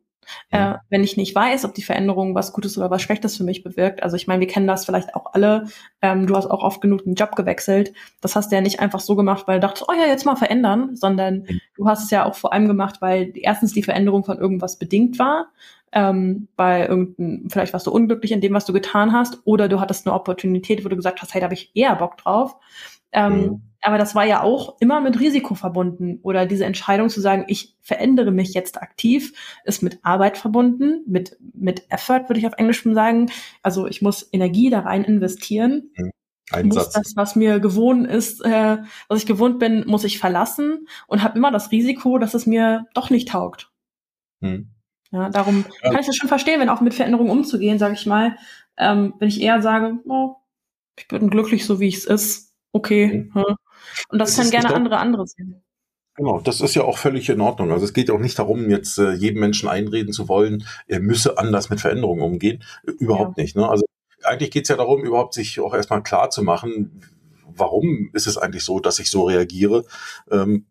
[0.49, 3.63] Äh, wenn ich nicht weiß, ob die Veränderung was Gutes oder was Schlechtes für mich
[3.63, 4.03] bewirkt.
[4.03, 5.65] Also ich meine, wir kennen das vielleicht auch alle.
[6.01, 7.93] Ähm, du hast auch oft genug einen Job gewechselt.
[8.21, 10.35] Das hast du ja nicht einfach so gemacht, weil du dachtest, oh ja, jetzt mal
[10.35, 14.37] verändern, sondern du hast es ja auch vor allem gemacht, weil erstens die Veränderung von
[14.37, 15.47] irgendwas bedingt war.
[15.91, 19.79] Ähm, bei irgendeinem, vielleicht warst du unglücklich in dem, was du getan hast, oder du
[19.79, 22.55] hattest eine Opportunität, wo du gesagt hast, hey, da habe ich eher Bock drauf.
[23.11, 23.61] Ähm, mhm.
[23.81, 26.19] Aber das war ja auch immer mit Risiko verbunden.
[26.21, 29.33] Oder diese Entscheidung zu sagen, ich verändere mich jetzt aktiv,
[29.65, 33.31] ist mit Arbeit verbunden, mit, mit Effort, würde ich auf Englisch sagen.
[33.63, 35.91] Also ich muss Energie da rein investieren.
[35.97, 36.11] Mhm.
[36.51, 36.85] Einsatz.
[36.85, 38.77] Muss das, was mir gewohnt ist, äh,
[39.07, 42.87] was ich gewohnt bin, muss ich verlassen und habe immer das Risiko, dass es mir
[42.93, 43.71] doch nicht taugt.
[44.41, 44.69] Mhm.
[45.11, 48.37] Ja, darum kann ich das schon verstehen, wenn auch mit Veränderungen umzugehen, sage ich mal.
[48.77, 50.35] Ähm, wenn ich eher sage, oh,
[50.97, 53.29] ich bin glücklich so wie es ist, okay.
[53.29, 53.31] Mhm.
[53.35, 53.55] Ja.
[54.09, 55.61] Und das, das können gerne andere andere sehen.
[56.15, 57.71] Genau, das ist ja auch völlig in Ordnung.
[57.71, 61.37] Also es geht auch nicht darum, jetzt äh, jedem Menschen einreden zu wollen, er müsse
[61.37, 62.63] anders mit Veränderungen umgehen.
[62.83, 63.43] Überhaupt ja.
[63.43, 63.55] nicht.
[63.55, 63.67] Ne?
[63.67, 63.85] Also
[64.23, 67.01] eigentlich geht es ja darum, überhaupt sich auch erstmal klar zu machen,
[67.45, 69.85] warum ist es eigentlich so, dass ich so reagiere
[70.29, 70.65] ähm,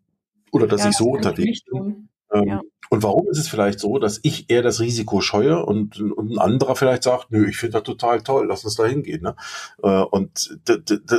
[0.51, 2.09] oder dass ja, ich so unterwegs bin.
[2.33, 2.61] Ähm, ja.
[2.89, 6.39] Und warum ist es vielleicht so, dass ich eher das Risiko scheue und, und ein
[6.39, 9.21] anderer vielleicht sagt, nö, ich finde das total toll, lass uns da hingehen.
[9.21, 9.35] Ne?
[9.81, 10.59] Äh, und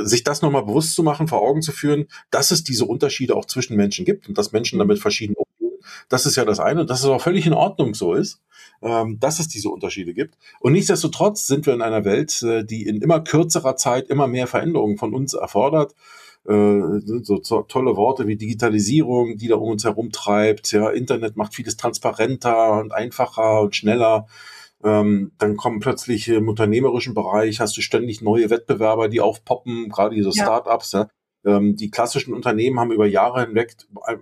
[0.05, 3.45] sich das nochmal bewusst zu machen, vor Augen zu führen, dass es diese Unterschiede auch
[3.45, 6.91] zwischen Menschen gibt und dass Menschen damit verschieden umgehen, das ist ja das eine und
[6.91, 8.39] dass es auch völlig in Ordnung so ist,
[8.83, 10.37] ähm, dass es diese Unterschiede gibt.
[10.59, 14.45] Und nichtsdestotrotz sind wir in einer Welt, äh, die in immer kürzerer Zeit immer mehr
[14.45, 15.95] Veränderungen von uns erfordert
[16.45, 20.71] so tolle Worte wie Digitalisierung, die da um uns herum treibt.
[20.71, 24.27] Ja, Internet macht vieles transparenter und einfacher und schneller.
[24.83, 30.15] Ähm, dann kommen plötzlich im unternehmerischen Bereich, hast du ständig neue Wettbewerber, die aufpoppen, gerade
[30.15, 30.43] diese ja.
[30.43, 30.91] Startups.
[30.91, 31.07] Ja.
[31.45, 33.75] Ähm, die klassischen Unternehmen haben über Jahre hinweg,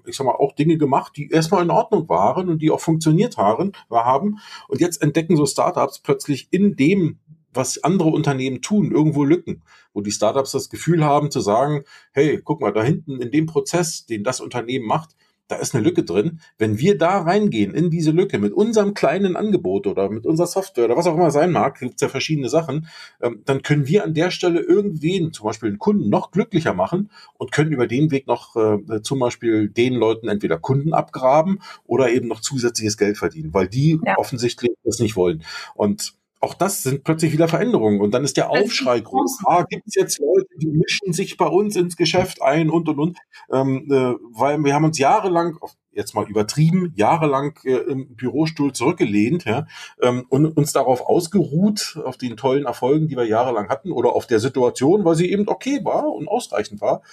[0.06, 3.38] ich sag mal, auch Dinge gemacht, die erstmal in Ordnung waren und die auch funktioniert
[3.38, 3.72] haben.
[3.90, 4.38] haben.
[4.68, 7.20] Und jetzt entdecken so Startups plötzlich in dem
[7.54, 12.42] was andere Unternehmen tun, irgendwo Lücken, wo die Startups das Gefühl haben zu sagen, hey,
[12.44, 15.16] guck mal, da hinten in dem Prozess, den das Unternehmen macht,
[15.52, 16.40] da ist eine Lücke drin.
[16.58, 20.86] Wenn wir da reingehen in diese Lücke mit unserem kleinen Angebot oder mit unserer Software
[20.86, 22.88] oder was auch immer sein mag, gibt es ja verschiedene Sachen,
[23.22, 27.12] ähm, dann können wir an der Stelle irgendwen, zum Beispiel einen Kunden, noch glücklicher machen
[27.38, 32.10] und können über den Weg noch äh, zum Beispiel den Leuten entweder Kunden abgraben oder
[32.10, 34.18] eben noch zusätzliches Geld verdienen, weil die ja.
[34.18, 35.44] offensichtlich das nicht wollen.
[35.76, 38.02] Und auch das sind plötzlich wieder Veränderungen.
[38.02, 39.44] Und dann ist der Aufschrei groß.
[39.46, 43.00] Ah, gibt es jetzt Leute, die mischen sich bei uns ins Geschäft ein und und
[43.00, 43.18] und.
[43.54, 45.60] Ähm, äh, weil wir haben uns jahrelang,
[45.92, 49.68] jetzt mal übertrieben, jahrelang äh, im Bürostuhl zurückgelehnt ja,
[50.02, 54.26] ähm, und uns darauf ausgeruht, auf den tollen Erfolgen, die wir jahrelang hatten, oder auf
[54.26, 57.04] der Situation, weil sie eben okay war und ausreichend war.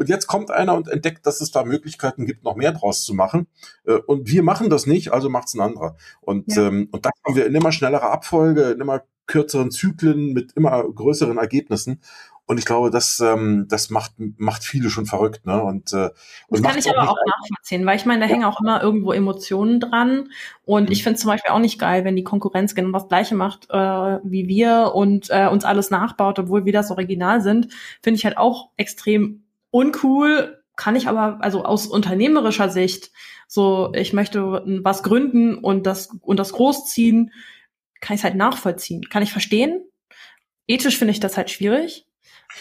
[0.00, 3.12] Und jetzt kommt einer und entdeckt, dass es da Möglichkeiten gibt, noch mehr draus zu
[3.12, 3.48] machen.
[3.84, 5.94] Äh, und wir machen das nicht, also macht's ein anderer.
[6.22, 6.68] Und, ja.
[6.68, 10.82] ähm, und da kommen wir in immer schnellerer Abfolge, in immer kürzeren Zyklen mit immer
[10.84, 12.00] größeren Ergebnissen.
[12.46, 15.44] Und ich glaube, das, ähm, das macht, macht viele schon verrückt.
[15.44, 15.62] Ne?
[15.62, 16.08] Und, äh,
[16.48, 18.32] und das kann ich aber auch nachvollziehen, weil ich meine, da ja.
[18.32, 20.30] hängen auch immer irgendwo Emotionen dran.
[20.64, 20.92] Und mhm.
[20.92, 23.68] ich finde es zum Beispiel auch nicht geil, wenn die Konkurrenz genau das Gleiche macht
[23.68, 23.76] äh,
[24.24, 27.68] wie wir und äh, uns alles nachbaut, obwohl wir das Original sind.
[28.00, 30.62] Finde ich halt auch extrem uncool.
[30.76, 33.10] Kann ich aber, also aus unternehmerischer Sicht,
[33.46, 37.32] so ich möchte was gründen und das und das großziehen,
[38.00, 39.02] kann ich es halt nachvollziehen.
[39.10, 39.84] Kann ich verstehen.
[40.66, 42.06] Ethisch finde ich das halt schwierig.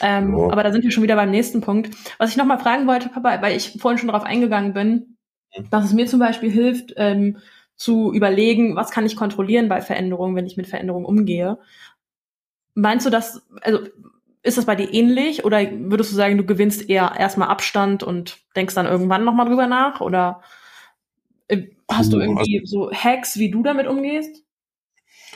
[0.01, 0.51] Ähm, oh.
[0.51, 1.95] Aber da sind wir schon wieder beim nächsten Punkt.
[2.17, 5.17] Was ich noch mal fragen wollte, Papa, weil ich vorhin schon darauf eingegangen bin,
[5.55, 5.69] mhm.
[5.69, 7.37] dass es mir zum Beispiel hilft, ähm,
[7.75, 11.59] zu überlegen, was kann ich kontrollieren bei Veränderungen, wenn ich mit Veränderungen umgehe.
[12.73, 13.79] Meinst du das, also
[14.49, 18.39] ist das bei dir ähnlich oder würdest du sagen, du gewinnst eher erstmal Abstand und
[18.55, 20.01] denkst dann irgendwann nochmal drüber nach?
[20.01, 20.41] Oder
[21.47, 24.43] äh, hast du also irgendwie so Hacks, wie du damit umgehst?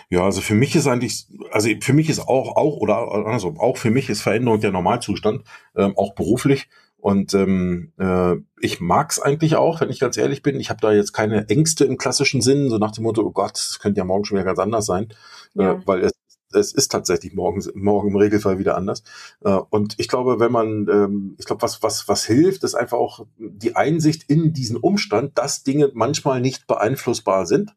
[0.10, 3.78] Ja, also für mich ist eigentlich, also für mich ist auch, auch oder andersrum, auch
[3.78, 5.44] für mich ist Veränderung der Normalzustand,
[5.76, 6.68] ähm, auch beruflich.
[6.98, 10.60] Und ähm, äh, ich mag's eigentlich auch, wenn ich ganz ehrlich bin.
[10.60, 13.58] Ich habe da jetzt keine Ängste im klassischen Sinn, so nach dem Motto, oh Gott,
[13.58, 15.10] es könnte ja morgen schon wieder ganz anders sein,
[15.58, 15.72] äh, ja.
[15.74, 16.14] äh, weil es
[16.56, 19.04] es ist tatsächlich morgen, morgen im Regelfall wieder anders.
[19.44, 22.98] Äh, und ich glaube, wenn man, ähm, ich glaube, was, was, was hilft, ist einfach
[22.98, 27.76] auch die Einsicht in diesen Umstand, dass Dinge manchmal nicht beeinflussbar sind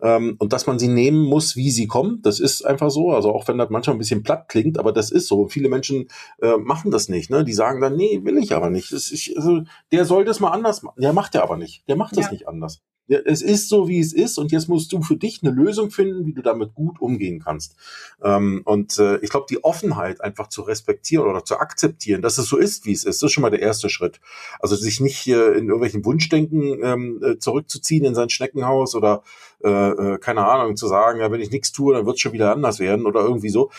[0.00, 2.20] ähm, und dass man sie nehmen muss, wie sie kommen.
[2.22, 3.12] Das ist einfach so.
[3.12, 5.48] Also auch wenn das manchmal ein bisschen platt klingt, aber das ist so.
[5.48, 6.08] Viele Menschen
[6.40, 7.30] äh, machen das nicht.
[7.30, 7.44] Ne?
[7.44, 8.92] Die sagen dann, nee, will ich aber nicht.
[8.92, 11.00] Ist, also, der soll das mal anders machen.
[11.00, 11.88] Der macht ja aber nicht.
[11.88, 12.32] Der macht das ja.
[12.32, 12.82] nicht anders.
[13.08, 16.26] Es ist so, wie es ist, und jetzt musst du für dich eine Lösung finden,
[16.26, 17.76] wie du damit gut umgehen kannst.
[18.22, 22.46] Ähm, und äh, ich glaube, die Offenheit einfach zu respektieren oder zu akzeptieren, dass es
[22.46, 24.20] so ist, wie es ist, das ist schon mal der erste Schritt.
[24.58, 29.22] Also sich nicht äh, in irgendwelchen Wunschdenken ähm, äh, zurückzuziehen in sein Schneckenhaus oder
[29.62, 32.32] äh, äh, keine Ahnung, zu sagen, ja, wenn ich nichts tue, dann wird es schon
[32.32, 33.70] wieder anders werden oder irgendwie so.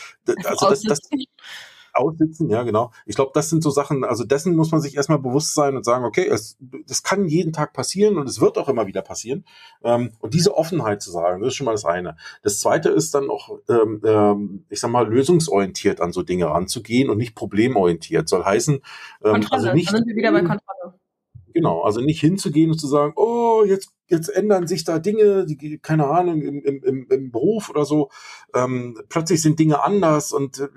[0.44, 1.00] Also das, das,
[1.98, 2.92] aussitzen, ja, genau.
[3.06, 5.84] Ich glaube, das sind so Sachen, also dessen muss man sich erstmal bewusst sein und
[5.84, 6.56] sagen, okay, es,
[6.86, 9.44] das kann jeden Tag passieren und es wird auch immer wieder passieren.
[9.82, 12.16] Ähm, und diese Offenheit zu sagen, das ist schon mal das eine.
[12.42, 17.10] Das zweite ist dann auch, ähm, ähm, ich sag mal, lösungsorientiert an so Dinge ranzugehen
[17.10, 18.28] und nicht problemorientiert.
[18.28, 19.88] Soll heißen, ähm, Kontrolle, also nicht.
[19.88, 20.94] Dann sind wir wieder bei Kontrolle.
[21.54, 25.78] Genau, also nicht hinzugehen und zu sagen, oh, jetzt, jetzt ändern sich da Dinge, die,
[25.78, 28.10] keine Ahnung, im, im, im Beruf oder so,
[28.54, 30.68] ähm, plötzlich sind Dinge anders und äh,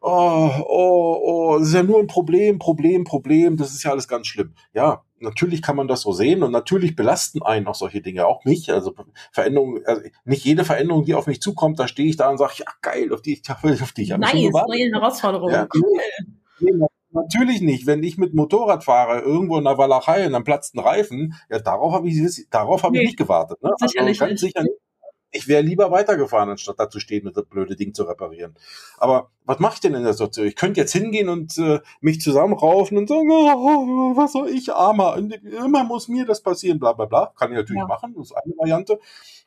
[0.00, 4.08] oh, oh, oh, das ist ja nur ein Problem, Problem, Problem, das ist ja alles
[4.08, 4.54] ganz schlimm.
[4.72, 8.44] Ja, natürlich kann man das so sehen und natürlich belasten einen auch solche Dinge, auch
[8.44, 8.70] mich.
[8.72, 8.94] Also
[9.32, 12.54] Veränderungen, also nicht jede Veränderung, die auf mich zukommt, da stehe ich da und sage,
[12.58, 13.40] ja geil, auf die,
[13.82, 15.50] auf die ich habe nice, neue Herausforderung.
[15.50, 16.88] Ja, cool.
[17.22, 17.86] Natürlich nicht.
[17.86, 21.58] Wenn ich mit Motorrad fahre, irgendwo in der Walachei und dann platzt ein Reifen, ja,
[21.58, 23.62] darauf habe ich, darauf habe nee, ich nicht gewartet.
[23.62, 23.70] Ne?
[23.78, 24.74] Sicherlich also, sicher nicht.
[25.30, 28.54] Ich wäre lieber weitergefahren, anstatt da zu stehen und das blöde Ding zu reparieren.
[28.96, 30.46] Aber was mache ich denn in der Situation?
[30.46, 35.18] Ich könnte jetzt hingehen und äh, mich zusammenraufen und sagen, oh, was soll ich, Armer?
[35.18, 37.32] Immer muss mir das passieren, bla bla bla.
[37.38, 37.86] Kann ich natürlich ja.
[37.86, 38.98] machen, das ist eine Variante.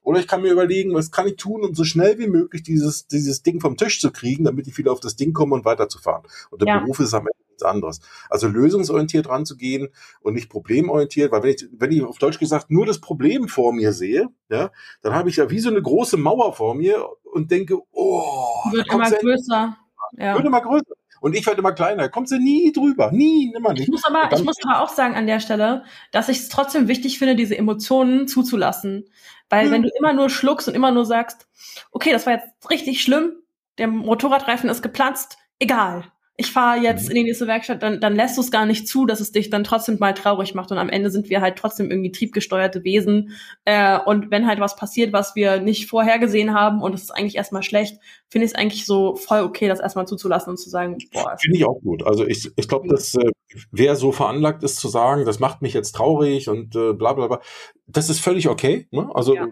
[0.03, 3.07] Oder ich kann mir überlegen, was kann ich tun, um so schnell wie möglich dieses,
[3.07, 6.23] dieses Ding vom Tisch zu kriegen, damit ich wieder auf das Ding komme und weiterzufahren.
[6.49, 6.79] Und der ja.
[6.79, 8.02] Beruf ist am Ende nichts anderes.
[8.30, 9.89] Also lösungsorientiert ranzugehen
[10.21, 13.74] und nicht problemorientiert, weil wenn ich, wenn ich auf Deutsch gesagt nur das Problem vor
[13.74, 14.71] mir sehe, ja,
[15.02, 18.24] dann habe ich ja wie so eine große Mauer vor mir und denke, oh,
[18.71, 19.78] wird immer größer.
[20.17, 20.36] Ja.
[20.36, 20.93] Wird immer größer.
[21.21, 22.10] Und ich werde immer kleiner.
[22.10, 23.12] Kommt sie nie drüber.
[23.12, 23.84] Nie, nimmer nicht.
[23.84, 26.88] Ich muss aber, ich muss aber auch sagen an der Stelle, dass ich es trotzdem
[26.88, 29.06] wichtig finde, diese Emotionen zuzulassen.
[29.47, 29.71] Weil hm.
[29.71, 31.47] wenn du immer nur schluckst und immer nur sagst,
[31.91, 33.34] okay, das war jetzt richtig schlimm,
[33.78, 37.09] der Motorradreifen ist geplatzt, egal ich fahre jetzt mhm.
[37.09, 39.49] in die nächste Werkstatt, dann, dann lässt du es gar nicht zu, dass es dich
[39.49, 40.71] dann trotzdem mal traurig macht.
[40.71, 43.31] Und am Ende sind wir halt trotzdem irgendwie triebgesteuerte Wesen.
[43.65, 47.35] Äh, und wenn halt was passiert, was wir nicht vorhergesehen haben und es ist eigentlich
[47.35, 47.97] erstmal schlecht,
[48.29, 51.35] finde ich es eigentlich so voll okay, das erstmal zuzulassen und zu sagen, boah.
[51.39, 52.03] Finde ich auch gut.
[52.05, 53.31] Also ich, ich glaube, dass äh,
[53.71, 57.27] wer so veranlagt ist zu sagen, das macht mich jetzt traurig und äh, bla bla
[57.27, 57.41] bla,
[57.87, 58.87] das ist völlig okay.
[58.91, 59.09] Ne?
[59.13, 59.47] Also ja.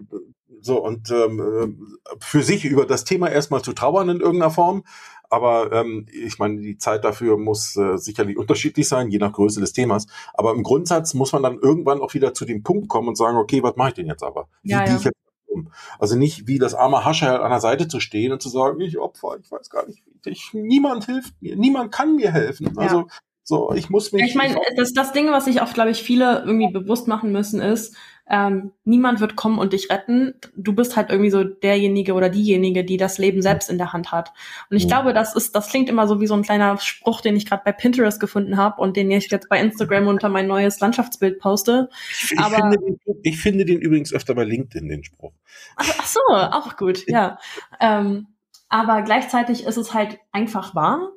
[0.60, 4.82] so und ähm, äh, für sich über das Thema erstmal zu trauern in irgendeiner Form
[5.30, 9.60] aber ähm, ich meine, die Zeit dafür muss äh, sicherlich unterschiedlich sein, je nach Größe
[9.60, 10.06] des Themas.
[10.34, 13.38] Aber im Grundsatz muss man dann irgendwann auch wieder zu dem Punkt kommen und sagen,
[13.38, 14.48] okay, was mache ich denn jetzt aber?
[14.62, 14.96] Wie ja, ja.
[14.96, 15.16] ich jetzt
[15.46, 15.70] um?
[15.98, 18.80] Also nicht wie das arme Hasche halt an der Seite zu stehen und zu sagen,
[18.80, 22.72] ich Opfer, ich weiß gar nicht, ich, niemand hilft mir, niemand kann mir helfen.
[22.74, 22.82] Ja.
[22.82, 23.06] Also
[23.42, 24.24] so, ich muss mich.
[24.24, 27.60] Ich meine, das, das Ding, was sich auch, glaube ich, viele irgendwie bewusst machen müssen,
[27.60, 27.96] ist,
[28.30, 30.34] ähm, niemand wird kommen und dich retten.
[30.56, 34.12] Du bist halt irgendwie so derjenige oder diejenige, die das Leben selbst in der Hand
[34.12, 34.32] hat.
[34.70, 34.88] Und ich mhm.
[34.88, 37.62] glaube, das ist, das klingt immer so wie so ein kleiner Spruch, den ich gerade
[37.64, 41.88] bei Pinterest gefunden habe und den ich jetzt bei Instagram unter mein neues Landschaftsbild poste.
[42.12, 45.32] Ich, ich, Aber, finde, den, ich finde den übrigens öfter bei LinkedIn, den Spruch.
[45.74, 47.36] Ach, ach so, auch gut, ja.
[47.80, 48.28] ähm,
[48.68, 51.10] aber gleichzeitig ist es halt einfach wahr.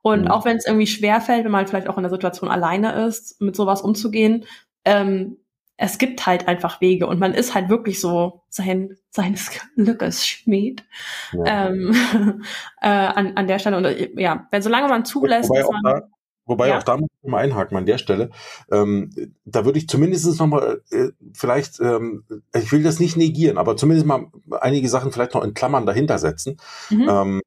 [0.00, 0.28] Und mhm.
[0.28, 3.42] auch wenn es irgendwie schwer fällt, wenn man vielleicht auch in der Situation alleine ist,
[3.42, 4.46] mit sowas umzugehen,
[4.86, 5.36] ähm,
[5.76, 10.84] es gibt halt einfach Wege und man ist halt wirklich so sein seines Glückes Schmied
[11.32, 11.68] ja.
[11.68, 11.94] ähm,
[12.80, 13.76] äh, an, an der Stelle.
[13.76, 16.08] Und äh, ja, wenn solange man zulässt, wobei, auch man, da,
[16.46, 16.78] wobei ja.
[16.78, 18.30] auch da muss ich mal einhaken an der Stelle.
[18.70, 19.10] Ähm,
[19.44, 23.76] da würde ich zumindest noch mal äh, vielleicht, ähm, ich will das nicht negieren, aber
[23.76, 24.26] zumindest mal
[24.60, 26.56] einige Sachen vielleicht noch in Klammern dahinter setzen.
[26.90, 27.08] Mhm.
[27.08, 27.40] Ähm,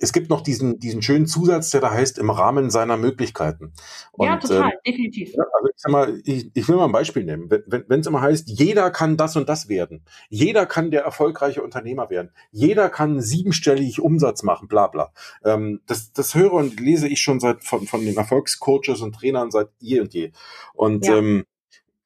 [0.00, 3.72] es gibt noch diesen, diesen schönen Zusatz, der da heißt, im Rahmen seiner Möglichkeiten.
[4.12, 5.34] Und, ja, total, äh, definitiv.
[5.34, 7.50] Ja, also ich, sag mal, ich, ich will mal ein Beispiel nehmen.
[7.50, 11.62] Wenn es wenn, immer heißt, jeder kann das und das werden, jeder kann der erfolgreiche
[11.62, 15.12] Unternehmer werden, jeder kann siebenstellig Umsatz machen, bla bla.
[15.44, 19.50] Ähm, das, das höre und lese ich schon seit von, von den Erfolgscoaches und Trainern
[19.50, 20.32] seit je und je.
[20.74, 21.18] Und, ja.
[21.18, 21.44] ähm,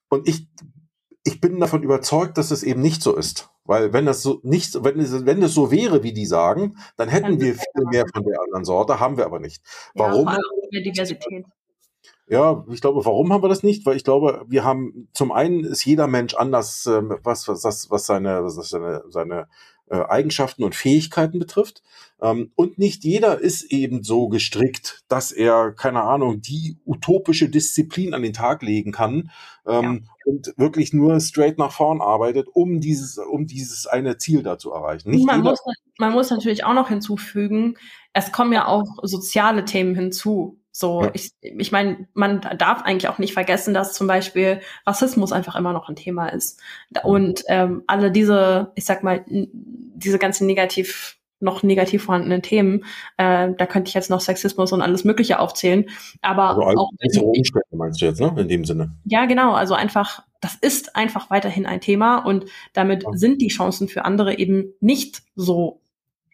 [0.08, 0.48] und ich,
[1.24, 3.50] ich bin davon überzeugt, dass es eben nicht so ist.
[3.64, 7.08] Weil wenn das so nicht, wenn es, wenn es so wäre, wie die sagen, dann
[7.08, 9.62] hätten dann wir viel mehr von der anderen Sorte, haben wir aber nicht.
[9.94, 10.28] Warum?
[10.70, 11.46] Ja, Diversität.
[12.26, 13.84] Ja, ich glaube, warum haben wir das nicht?
[13.84, 18.06] Weil ich glaube, wir haben zum einen ist jeder Mensch anders, ähm, was was was
[18.06, 19.46] seine was seine seine
[19.90, 21.82] äh, Eigenschaften und Fähigkeiten betrifft.
[22.20, 28.14] Ähm, und nicht jeder ist eben so gestrickt, dass er, keine Ahnung, die utopische Disziplin
[28.14, 29.30] an den Tag legen kann
[29.66, 30.13] ähm, ja.
[30.24, 34.72] Und wirklich nur straight nach vorn arbeitet, um dieses, um dieses eine Ziel da zu
[34.72, 35.10] erreichen.
[35.10, 35.60] Nicht man, muss,
[35.98, 37.76] man muss natürlich auch noch hinzufügen,
[38.12, 40.58] es kommen ja auch soziale Themen hinzu.
[40.70, 41.10] So, ja.
[41.12, 45.72] ich, ich meine, man darf eigentlich auch nicht vergessen, dass zum Beispiel Rassismus einfach immer
[45.72, 46.60] noch ein Thema ist.
[47.04, 52.84] Und ähm, alle diese, ich sag mal, diese ganzen negativ noch negativ vorhandenen Themen.
[53.16, 55.86] Äh, da könnte ich jetzt noch Sexismus und alles Mögliche aufzählen.
[56.22, 56.90] Aber also auch
[57.22, 58.34] Umstände meinst du jetzt, ne?
[58.36, 58.96] In dem Sinne.
[59.04, 59.52] Ja, genau.
[59.54, 63.10] Also einfach, das ist einfach weiterhin ein Thema und damit ja.
[63.12, 65.80] sind die Chancen für andere eben nicht so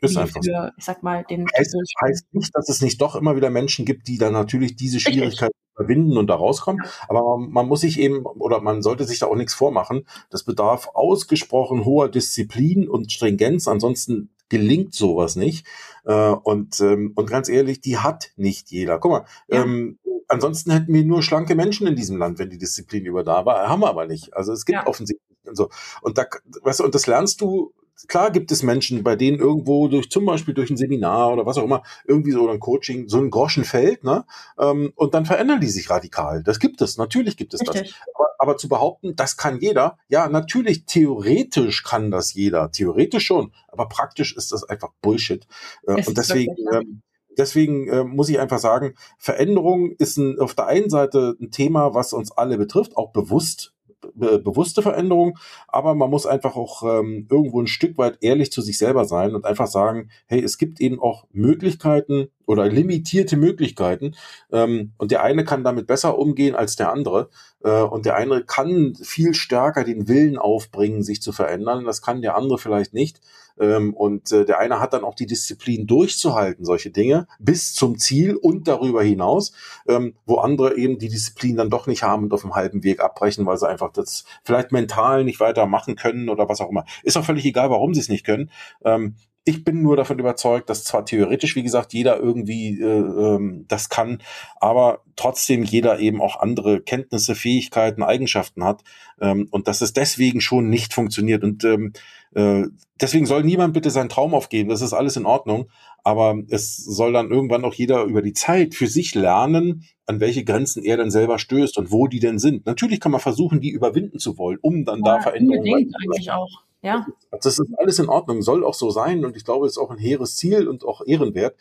[0.03, 3.37] ist einfach für, ich sag mal, den heißt, heißt nicht, dass es nicht doch immer
[3.37, 6.83] wieder Menschen gibt, die dann natürlich diese Schwierigkeiten überwinden und da rauskommen.
[7.09, 10.07] Aber man, man, muss sich eben, oder man sollte sich da auch nichts vormachen.
[10.31, 13.69] Das bedarf ausgesprochen hoher Disziplin und Stringenz.
[13.69, 15.67] Ansonsten gelingt sowas nicht.
[16.05, 18.99] Äh, und, ähm, und ganz ehrlich, die hat nicht jeder.
[18.99, 19.63] Guck mal, ja.
[19.63, 23.47] ähm, ansonsten hätten wir nur schlanke Menschen in diesem Land, wenn die Disziplin über da
[23.47, 23.69] war.
[23.69, 24.35] Haben wir aber nicht.
[24.35, 24.87] Also es gibt ja.
[24.87, 25.71] offensichtlich und so.
[26.03, 26.27] Und da,
[26.63, 27.73] weißt du, und das lernst du
[28.09, 31.59] klar gibt es Menschen, bei denen irgendwo durch zum Beispiel durch ein Seminar oder was
[31.59, 34.25] auch immer irgendwie so ein Coaching so ein Groschen fällt, ne?
[34.59, 36.43] Ähm, und dann verändern die sich radikal.
[36.43, 37.83] Das gibt es, natürlich gibt es Richtig.
[37.83, 37.95] das.
[38.15, 43.53] Aber, aber zu behaupten, das kann jeder, ja, natürlich theoretisch kann das jeder, theoretisch schon,
[43.69, 45.47] aber praktisch ist das einfach Bullshit.
[45.87, 47.03] Äh, und deswegen ähm,
[47.39, 51.95] deswegen äh, muss ich einfach sagen, Veränderung ist ein, auf der einen Seite ein Thema,
[51.95, 53.73] was uns alle betrifft, auch bewusst
[54.15, 58.63] be bewusste Veränderung, aber man muss einfach auch ähm, irgendwo ein Stück weit ehrlich zu
[58.63, 64.17] sich selber sein und einfach sagen, hey, es gibt eben auch Möglichkeiten oder limitierte Möglichkeiten.
[64.51, 67.31] Ähm, und der eine kann damit besser umgehen als der andere.
[67.63, 72.23] Äh, und der eine kann viel stärker den Willen aufbringen, sich zu verändern, das kann
[72.23, 73.21] der andere vielleicht nicht.
[73.61, 77.99] Ähm, und äh, der eine hat dann auch die Disziplin durchzuhalten, solche Dinge, bis zum
[77.99, 79.53] Ziel und darüber hinaus,
[79.87, 82.99] ähm, wo andere eben die Disziplin dann doch nicht haben und auf dem halben Weg
[82.99, 86.85] abbrechen, weil sie einfach das vielleicht mental nicht weitermachen können oder was auch immer.
[87.05, 88.51] Ist auch völlig egal, warum sie es nicht können.
[88.85, 93.65] Ähm, ich bin nur davon überzeugt, dass zwar theoretisch, wie gesagt, jeder irgendwie äh, ähm,
[93.69, 94.23] das kann,
[94.61, 98.83] aber trotzdem jeder eben auch andere Kenntnisse, Fähigkeiten, Eigenschaften hat
[99.21, 101.43] ähm, und dass es deswegen schon nicht funktioniert.
[101.43, 101.93] Und ähm,
[102.35, 102.65] äh,
[103.01, 104.69] deswegen soll niemand bitte seinen Traum aufgeben.
[104.69, 105.71] Das ist alles in Ordnung.
[106.03, 110.45] Aber es soll dann irgendwann auch jeder über die Zeit für sich lernen, an welche
[110.45, 112.65] Grenzen er dann selber stößt und wo die denn sind.
[112.65, 115.93] Natürlich kann man versuchen, die überwinden zu wollen, um dann ja, da Veränderungen.
[116.03, 116.63] Eigentlich auch.
[116.83, 117.07] Ja.
[117.31, 119.91] Das ist alles in Ordnung, soll auch so sein und ich glaube, es ist auch
[119.91, 121.57] ein hehres Ziel und auch ehrenwert.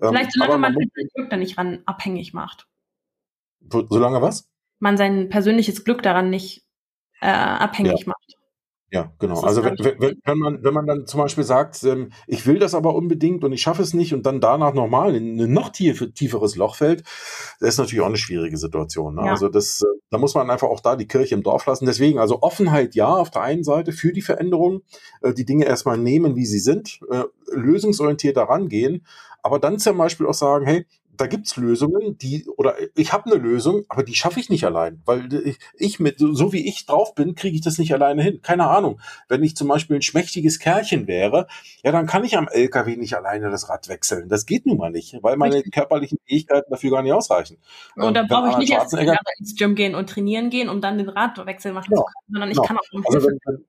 [0.00, 2.68] Ähm, Vielleicht solange man, man sein Glück da nicht ran abhängig macht.
[3.68, 4.48] Solange was?
[4.78, 6.64] Man sein persönliches Glück daran nicht
[7.20, 8.06] äh, abhängig ja.
[8.06, 8.39] macht.
[8.92, 9.40] Ja, genau.
[9.40, 12.74] Also wenn, wenn, wenn, man, wenn man dann zum Beispiel sagt, ähm, ich will das
[12.74, 16.04] aber unbedingt und ich schaffe es nicht und dann danach nochmal in ein noch tief,
[16.14, 17.04] tieferes Loch fällt,
[17.60, 19.14] das ist natürlich auch eine schwierige Situation.
[19.14, 19.26] Ne?
[19.26, 19.30] Ja.
[19.30, 21.86] Also das, äh, da muss man einfach auch da die Kirche im Dorf lassen.
[21.86, 24.82] Deswegen, also Offenheit ja auf der einen Seite für die Veränderung,
[25.22, 29.06] äh, die Dinge erstmal nehmen, wie sie sind, äh, lösungsorientiert daran gehen,
[29.42, 30.84] aber dann zum Beispiel auch sagen, hey,
[31.20, 35.02] da gibt's Lösungen, die, oder ich habe eine Lösung, aber die schaffe ich nicht allein,
[35.04, 38.40] weil ich, ich mit, so wie ich drauf bin, kriege ich das nicht alleine hin.
[38.42, 39.00] Keine Ahnung.
[39.28, 41.46] Wenn ich zum Beispiel ein schmächtiges Kerlchen wäre,
[41.84, 44.30] ja, dann kann ich am LKW nicht alleine das Rad wechseln.
[44.30, 45.74] Das geht nun mal nicht, weil meine Richtig.
[45.74, 47.58] körperlichen Fähigkeiten dafür gar nicht ausreichen.
[47.96, 51.10] Und dann brauche ich nicht erst ins Gym gehen und trainieren gehen, um dann den
[51.10, 52.62] Radwechsel machen ja, zu können, sondern ich ja.
[52.62, 53.64] kann auch um also wenn,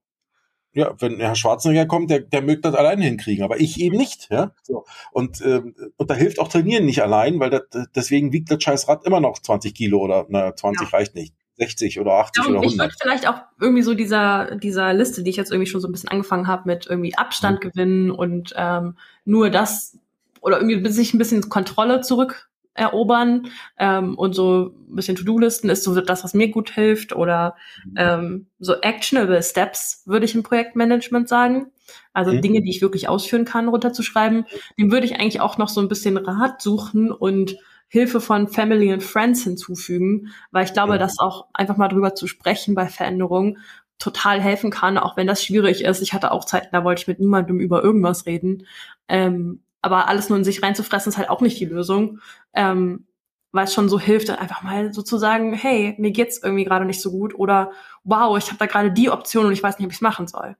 [0.73, 4.29] ja, wenn Herr Schwarzenegger kommt, der, der mögt das alleine hinkriegen, aber ich eben nicht.
[4.31, 4.51] Ja?
[4.63, 4.85] So.
[5.11, 7.63] Und, ähm, und da hilft auch Trainieren nicht allein, weil das,
[7.95, 10.97] deswegen wiegt das scheiß Rad immer noch 20 Kilo oder na, 20 ja.
[10.97, 11.33] reicht nicht.
[11.57, 12.71] 60 oder 80 ja, oder 100.
[12.71, 15.87] Ich würde vielleicht auch irgendwie so dieser, dieser Liste, die ich jetzt irgendwie schon so
[15.87, 17.69] ein bisschen angefangen habe, mit irgendwie Abstand mhm.
[17.69, 19.97] gewinnen und ähm, nur das
[20.39, 23.47] oder irgendwie sich ein bisschen Kontrolle zurück erobern
[23.77, 27.55] ähm, und so ein bisschen To-Do-Listen ist so das, was mir gut hilft oder
[27.85, 27.93] mhm.
[27.97, 31.67] ähm, so actionable Steps würde ich im Projektmanagement sagen.
[32.13, 32.41] Also mhm.
[32.41, 34.45] Dinge, die ich wirklich ausführen kann, runterzuschreiben.
[34.79, 37.57] Dem würde ich eigentlich auch noch so ein bisschen Rat suchen und
[37.87, 40.97] Hilfe von Family and Friends hinzufügen, weil ich glaube, ja.
[40.97, 43.57] dass auch einfach mal drüber zu sprechen bei Veränderungen
[43.99, 46.01] total helfen kann, auch wenn das schwierig ist.
[46.01, 48.65] Ich hatte auch Zeiten, da wollte ich mit niemandem über irgendwas reden.
[49.09, 52.19] Ähm, aber alles nur in sich reinzufressen ist halt auch nicht die Lösung.
[52.53, 53.05] Ähm,
[53.51, 56.85] weil es schon so hilft, einfach mal so zu sagen, hey, mir geht's irgendwie gerade
[56.85, 57.71] nicht so gut oder
[58.03, 60.27] wow, ich habe da gerade die Option und ich weiß nicht, ob ich es machen
[60.27, 60.55] soll.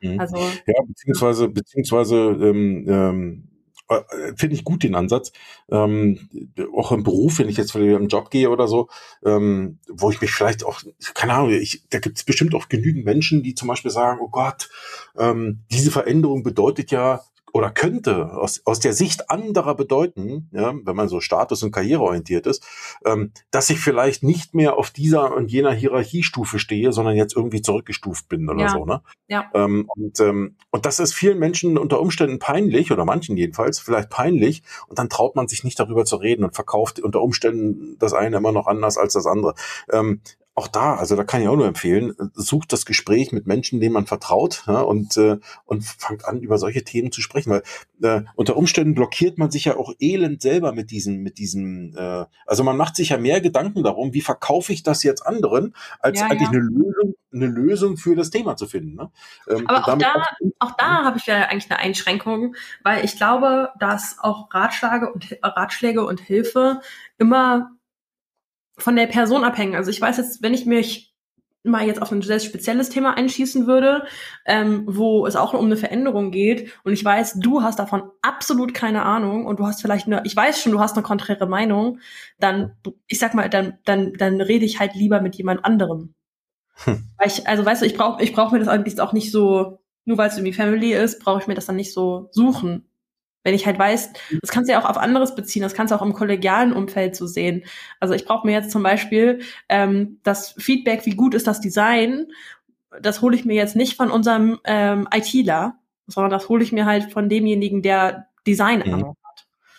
[0.00, 0.20] Mhm.
[0.20, 3.48] Also ja, beziehungsweise beziehungsweise ähm, ähm,
[3.88, 5.32] äh, finde ich gut den Ansatz.
[5.70, 6.28] Ähm,
[6.76, 8.88] auch im Beruf, wenn ich jetzt wieder im Job gehe oder so,
[9.24, 10.82] ähm, wo ich mich vielleicht auch,
[11.14, 14.28] keine Ahnung, ich, da gibt es bestimmt auch genügend Menschen, die zum Beispiel sagen, oh
[14.28, 14.68] Gott,
[15.18, 17.22] ähm, diese Veränderung bedeutet ja
[17.56, 22.46] oder könnte aus, aus der Sicht anderer bedeuten, ja, wenn man so status- und karriereorientiert
[22.46, 22.62] ist,
[23.06, 27.62] ähm, dass ich vielleicht nicht mehr auf dieser und jener Hierarchiestufe stehe, sondern jetzt irgendwie
[27.62, 28.68] zurückgestuft bin oder ja.
[28.68, 28.84] so.
[28.84, 29.00] Ne?
[29.28, 29.50] Ja.
[29.54, 34.10] Ähm, und, ähm, und das ist vielen Menschen unter Umständen peinlich, oder manchen jedenfalls, vielleicht
[34.10, 38.12] peinlich, und dann traut man sich nicht darüber zu reden und verkauft unter Umständen das
[38.12, 39.54] eine immer noch anders als das andere.
[39.90, 40.20] Ähm,
[40.56, 43.92] auch da, also da kann ich auch nur empfehlen, sucht das Gespräch mit Menschen, denen
[43.92, 45.36] man vertraut ja, und, äh,
[45.66, 47.62] und fangt an, über solche Themen zu sprechen, weil
[48.02, 52.24] äh, unter Umständen blockiert man sich ja auch elend selber mit diesem, mit diesem, äh,
[52.46, 56.20] also man macht sich ja mehr Gedanken darum, wie verkaufe ich das jetzt anderen, als
[56.20, 56.48] ja, eigentlich ja.
[56.48, 58.94] eine Lösung, eine Lösung für das Thema zu finden.
[58.94, 59.10] Ne?
[59.50, 63.16] Ähm, Aber auch da, auch, auch da habe ich ja eigentlich eine Einschränkung, weil ich
[63.16, 66.80] glaube, dass auch Ratschläge und Ratschläge und Hilfe
[67.18, 67.75] immer
[68.78, 69.74] von der Person abhängen.
[69.74, 71.14] Also ich weiß jetzt, wenn ich mich
[71.66, 74.04] mal jetzt auf ein sehr spezielles Thema einschießen würde,
[74.44, 78.72] ähm, wo es auch um eine Veränderung geht und ich weiß, du hast davon absolut
[78.72, 81.98] keine Ahnung und du hast vielleicht eine, ich weiß schon, du hast eine konträre Meinung,
[82.38, 82.76] dann,
[83.08, 86.14] ich sag mal, dann, dann, dann rede ich halt lieber mit jemand anderem.
[86.84, 87.08] Hm.
[87.18, 89.80] Weil ich, also weißt du, ich brauche ich brauch mir das eigentlich auch nicht so,
[90.04, 92.88] nur weil es irgendwie Family ist, brauche ich mir das dann nicht so suchen.
[93.46, 95.94] Wenn ich halt weiß, das kannst du ja auch auf anderes beziehen, das kannst du
[95.94, 97.62] auch im kollegialen Umfeld so sehen.
[98.00, 99.38] Also ich brauche mir jetzt zum Beispiel
[99.68, 102.26] ähm, das Feedback, wie gut ist das Design,
[103.00, 105.78] das hole ich mir jetzt nicht von unserem ähm, ITler,
[106.08, 109.12] sondern das hole ich mir halt von demjenigen, der Design mhm.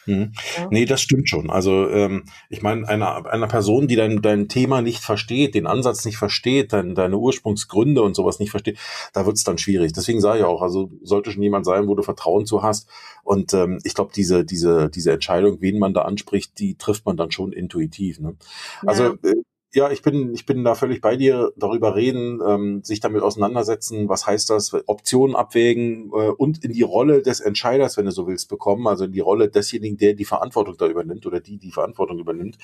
[0.07, 0.31] Mhm.
[0.57, 0.67] Ja.
[0.71, 1.49] Nee, das stimmt schon.
[1.49, 6.05] Also ähm, ich meine, einer, einer Person, die dein, dein Thema nicht versteht, den Ansatz
[6.05, 8.79] nicht versteht, dein, deine Ursprungsgründe und sowas nicht versteht,
[9.13, 9.93] da wird es dann schwierig.
[9.93, 12.89] Deswegen sage ich auch, also sollte schon jemand sein, wo du Vertrauen zu hast.
[13.23, 17.17] Und ähm, ich glaube, diese, diese, diese Entscheidung, wen man da anspricht, die trifft man
[17.17, 18.19] dann schon intuitiv.
[18.19, 18.35] Ne?
[18.85, 19.13] Also ja.
[19.23, 19.43] äh,
[19.73, 24.07] ja, ich bin, ich bin da völlig bei dir, darüber reden, ähm, sich damit auseinandersetzen,
[24.07, 28.27] was heißt das, Optionen abwägen äh, und in die Rolle des Entscheiders, wenn du so
[28.27, 31.71] willst, bekommen, also in die Rolle desjenigen, der die Verantwortung da übernimmt oder die die
[31.71, 32.57] Verantwortung übernimmt,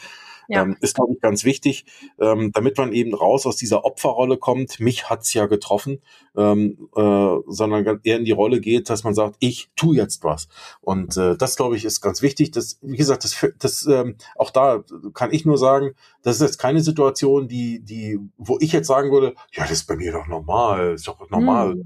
[0.47, 0.63] ja.
[0.63, 1.85] ähm, ist, glaube ich, ganz wichtig,
[2.19, 6.01] ähm, damit man eben raus aus dieser Opferrolle kommt, mich hat's ja getroffen,
[6.35, 10.47] ähm, äh, sondern eher in die Rolle geht, dass man sagt, ich tu jetzt was.
[10.81, 12.51] Und äh, das, glaube ich, ist ganz wichtig.
[12.51, 14.83] Das, wie gesagt, das, das ähm, auch da
[15.13, 19.11] kann ich nur sagen, das ist jetzt keine Situation, die, die, wo ich jetzt sagen
[19.11, 21.75] würde, ja, das ist bei mir doch normal, ist doch normal.
[21.75, 21.85] Mhm.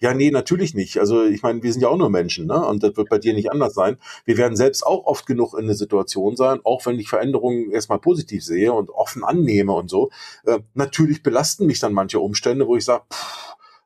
[0.00, 0.98] Ja, nee, natürlich nicht.
[0.98, 2.66] Also ich meine, wir sind ja auch nur Menschen, ne?
[2.66, 3.96] Und das wird bei dir nicht anders sein.
[4.24, 7.98] Wir werden selbst auch oft genug in eine Situation sein, auch wenn ich Veränderungen erstmal
[7.98, 10.10] positiv sehe und offen annehme und so.
[10.44, 13.04] Äh, natürlich belasten mich dann manche Umstände, wo ich sage,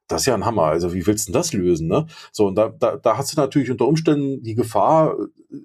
[0.09, 0.65] das ist ja ein Hammer.
[0.65, 1.89] Also wie willst du denn das lösen?
[1.89, 2.07] Ne?
[2.33, 5.17] So, und da, da, da hast du natürlich unter Umständen die Gefahr,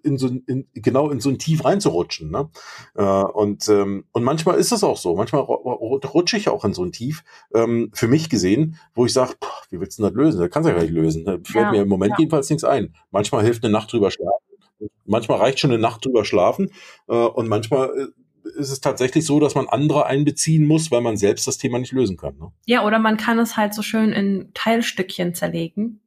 [0.04, 2.32] in so in, genau in so ein Tief reinzurutschen.
[2.32, 2.50] Ne?
[2.96, 5.16] Äh, und, ähm, und manchmal ist es auch so.
[5.16, 7.24] Manchmal rutsche ich auch in so ein Tief,
[7.54, 9.34] ähm, für mich gesehen, wo ich sage,
[9.70, 10.40] wie willst du das lösen?
[10.40, 11.26] Das kannst du ja gar nicht lösen.
[11.26, 12.20] Da fällt ja, mir im Moment ja.
[12.20, 12.96] jedenfalls nichts ein.
[13.12, 14.32] Manchmal hilft eine Nacht drüber schlafen.
[15.06, 16.72] Manchmal reicht schon eine Nacht drüber schlafen
[17.08, 18.08] äh, und manchmal äh,
[18.56, 21.92] ist es tatsächlich so, dass man andere einbeziehen muss, weil man selbst das Thema nicht
[21.94, 22.38] lösen kann.
[22.38, 22.52] Ne?
[22.66, 26.02] Ja, oder man kann es halt so schön in Teilstückchen zerlegen.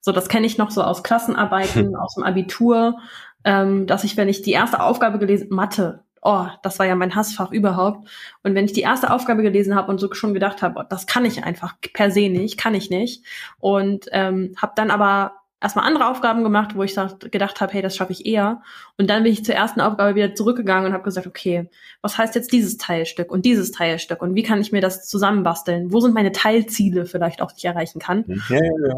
[0.00, 1.94] So, das kenne ich noch so aus Klassenarbeiten, hm.
[2.00, 2.98] aus dem Abitur.
[3.44, 7.14] ähm, dass ich, wenn ich die erste Aufgabe gelesen, Mathe, oh, das war ja mein
[7.14, 8.08] Hassfach überhaupt.
[8.42, 11.06] Und wenn ich die erste Aufgabe gelesen habe und so schon gedacht habe, oh, das
[11.06, 13.24] kann ich einfach per se nicht, kann ich nicht.
[13.58, 16.94] Und ähm, habe dann aber erstmal andere Aufgaben gemacht, wo ich
[17.30, 18.62] gedacht habe, hey, das schaffe ich eher.
[18.96, 21.68] Und dann bin ich zur ersten Aufgabe wieder zurückgegangen und habe gesagt, okay,
[22.00, 25.92] was heißt jetzt dieses Teilstück und dieses Teilstück und wie kann ich mir das zusammenbasteln?
[25.92, 28.24] Wo sind meine Teilziele vielleicht auch, die ich erreichen kann?
[28.26, 28.42] Mhm.
[28.48, 28.94] Ja, ja, ja.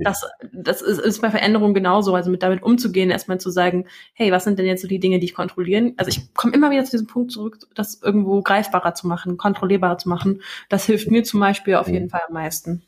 [0.00, 4.32] Das, das ist, ist bei Veränderungen genauso, also mit damit umzugehen, erstmal zu sagen, hey,
[4.32, 5.94] was sind denn jetzt so die Dinge, die ich kontrollieren?
[5.96, 9.98] Also ich komme immer wieder zu diesem Punkt zurück, das irgendwo greifbarer zu machen, kontrollierbarer
[9.98, 10.42] zu machen.
[10.68, 12.82] Das hilft mir zum Beispiel auf jeden Fall am meisten.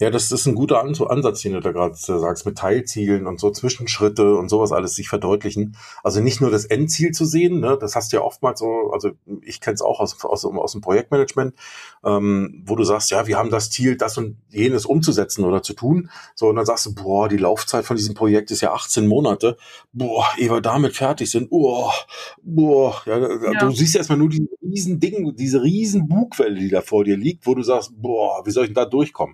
[0.00, 3.50] Ja, das ist ein guter Ansatz, den du da gerade sagst, mit Teilzielen und so
[3.50, 5.76] Zwischenschritte und sowas alles sich verdeutlichen.
[6.02, 9.10] Also nicht nur das Endziel zu sehen, ne, das hast du ja oftmals so, also
[9.42, 11.54] ich kenne es auch aus, aus, aus dem Projektmanagement,
[12.04, 15.74] ähm, wo du sagst, ja, wir haben das Ziel, das und jenes umzusetzen oder zu
[15.74, 16.10] tun.
[16.34, 19.56] So, und dann sagst du, boah, die Laufzeit von diesem Projekt ist ja 18 Monate.
[19.92, 21.92] Boah, ehe wir damit fertig sind, boah,
[22.42, 23.60] boah, ja, ja.
[23.60, 27.46] du siehst erstmal nur die riesen Ding, diese riesen Bugwelle, die da vor dir liegt,
[27.46, 29.29] wo du sagst, boah, wie soll ich denn da durchkommen?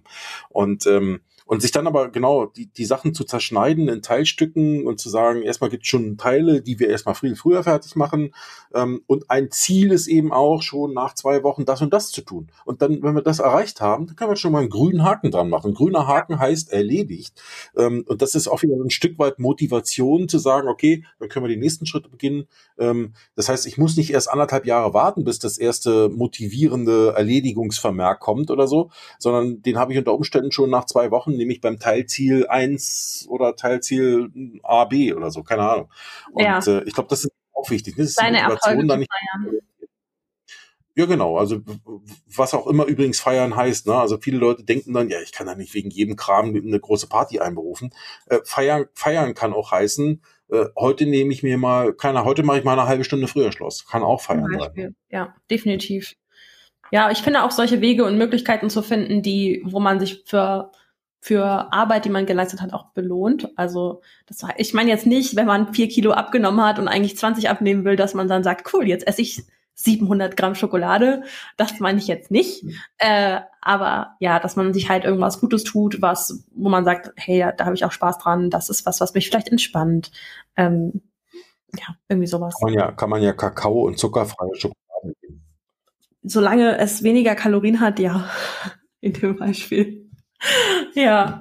[0.49, 4.99] Und ähm, und sich dann aber genau die, die Sachen zu zerschneiden in Teilstücken und
[4.99, 8.35] zu sagen, erstmal gibt es schon Teile, die wir erstmal viel früher fertig machen.
[8.75, 12.23] Ähm, und ein Ziel ist eben auch schon nach zwei Wochen das und das zu
[12.23, 12.49] tun.
[12.65, 15.31] Und dann, wenn wir das erreicht haben, dann können wir schon mal einen grünen Haken
[15.31, 15.75] dran machen.
[15.75, 17.41] grüner Haken heißt erledigt.
[17.77, 21.45] Ähm, und das ist auch wieder ein Stück weit Motivation zu sagen, okay, dann können
[21.45, 22.49] wir die nächsten Schritte beginnen.
[22.77, 28.19] Ähm, das heißt, ich muss nicht erst anderthalb Jahre warten, bis das erste motivierende Erledigungsvermerk
[28.19, 28.91] kommt oder so,
[29.21, 33.57] sondern den habe ich unter Umständen schon nach zwei Wochen nämlich beim Teilziel 1 oder
[33.57, 34.31] Teilziel
[34.63, 35.91] A, B oder so, keine Ahnung.
[36.33, 36.59] Und ja.
[36.59, 37.95] äh, ich glaube, das ist auch wichtig.
[37.97, 39.11] Das ist Deine Motivation dann nicht.
[40.99, 41.37] Ja, genau.
[41.37, 41.61] Also
[42.35, 43.87] was auch immer übrigens feiern heißt.
[43.87, 43.95] Ne?
[43.95, 47.07] Also viele Leute denken dann, ja, ich kann da nicht wegen jedem Kram eine große
[47.07, 47.93] Party einberufen.
[48.27, 52.59] Äh, feiern, feiern kann auch heißen, äh, heute nehme ich mir mal, keiner, heute mache
[52.59, 53.87] ich mal eine halbe Stunde früher Schluss.
[53.87, 54.97] Kann auch feiern sein.
[55.11, 56.15] Ja, definitiv.
[56.93, 60.71] Ja, ich finde auch solche Wege und Möglichkeiten zu finden, die, wo man sich für
[61.27, 63.51] für Arbeit, die man geleistet hat, auch belohnt.
[63.57, 67.51] Also das, ich meine jetzt nicht, wenn man vier Kilo abgenommen hat und eigentlich 20
[67.51, 69.43] abnehmen will, dass man dann sagt, cool, jetzt esse ich
[69.75, 71.25] 700 Gramm Schokolade.
[71.57, 72.63] Das meine ich jetzt nicht.
[72.63, 72.75] Mhm.
[72.99, 77.45] Äh, aber ja, dass man sich halt irgendwas Gutes tut, was, wo man sagt, hey,
[77.57, 78.49] da habe ich auch Spaß dran.
[78.49, 80.13] Das ist was, was mich vielleicht entspannt.
[80.57, 81.03] Ähm,
[81.77, 82.55] ja, irgendwie sowas.
[82.55, 85.43] Kann man ja, kann man ja Kakao und zuckerfreie Schokolade geben.
[86.23, 88.31] Solange es weniger Kalorien hat, ja,
[89.01, 90.06] in dem Beispiel
[90.95, 91.41] ja.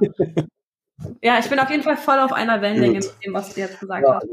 [1.22, 3.80] Ja, ich bin auf jeden Fall voll auf einer Wellenlänge mit dem, was du jetzt
[3.80, 4.16] gesagt ja.
[4.16, 4.28] hast.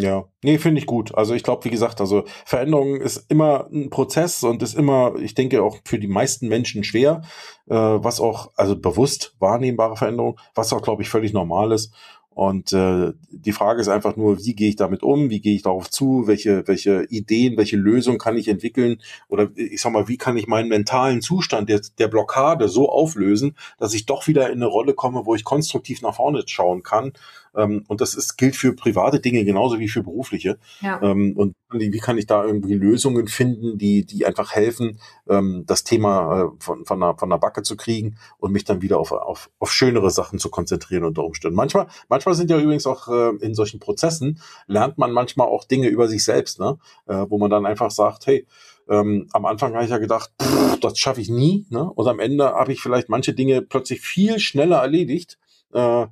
[0.00, 1.12] Ja, nee, finde ich gut.
[1.16, 5.34] Also ich glaube, wie gesagt, also Veränderung ist immer ein Prozess und ist immer, ich
[5.34, 7.22] denke, auch für die meisten Menschen schwer,
[7.66, 11.92] äh, was auch, also bewusst wahrnehmbare Veränderung, was auch, glaube ich, völlig normal ist.
[12.38, 15.62] Und äh, die Frage ist einfach nur, wie gehe ich damit um, wie gehe ich
[15.62, 19.02] darauf zu, welche, welche Ideen, welche Lösungen kann ich entwickeln?
[19.26, 23.56] Oder ich sag mal, wie kann ich meinen mentalen Zustand der, der Blockade so auflösen,
[23.80, 27.10] dass ich doch wieder in eine Rolle komme, wo ich konstruktiv nach vorne schauen kann
[27.56, 30.58] ähm, und das ist, gilt für private Dinge genauso wie für berufliche.
[30.80, 31.00] Ja.
[31.02, 35.84] Ähm, und wie kann ich da irgendwie Lösungen finden, die, die einfach helfen, ähm, das
[35.84, 39.12] Thema äh, von, von, der, von der Backe zu kriegen und mich dann wieder auf,
[39.12, 41.56] auf, auf schönere Sachen zu konzentrieren unter Umständen.
[41.56, 45.88] Manchmal, manchmal sind ja übrigens auch äh, in solchen Prozessen, lernt man manchmal auch Dinge
[45.88, 46.78] über sich selbst, ne?
[47.06, 48.46] Äh, wo man dann einfach sagt, hey,
[48.88, 51.66] ähm, am Anfang habe ich ja gedacht, pff, das schaffe ich nie.
[51.70, 51.84] Ne?
[51.84, 55.38] Und am Ende habe ich vielleicht manche Dinge plötzlich viel schneller erledigt,
[55.72, 56.06] äh,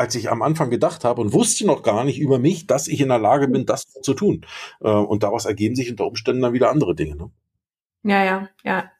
[0.00, 3.02] als ich am Anfang gedacht habe und wusste noch gar nicht über mich, dass ich
[3.02, 4.46] in der Lage bin, das zu tun.
[4.80, 7.16] Äh, und daraus ergeben sich unter Umständen dann wieder andere Dinge.
[7.16, 7.30] Ne?
[8.04, 8.90] Ja, ja, ja.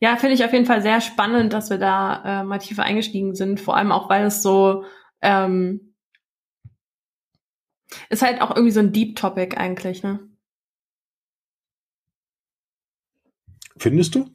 [0.00, 3.34] Ja, finde ich auf jeden Fall sehr spannend, dass wir da äh, mal tiefer eingestiegen
[3.34, 3.60] sind.
[3.60, 4.84] Vor allem auch, weil es so
[5.20, 5.94] ähm,
[8.08, 10.20] ist halt auch irgendwie so ein Deep Topic eigentlich, ne?
[13.76, 14.30] Findest du?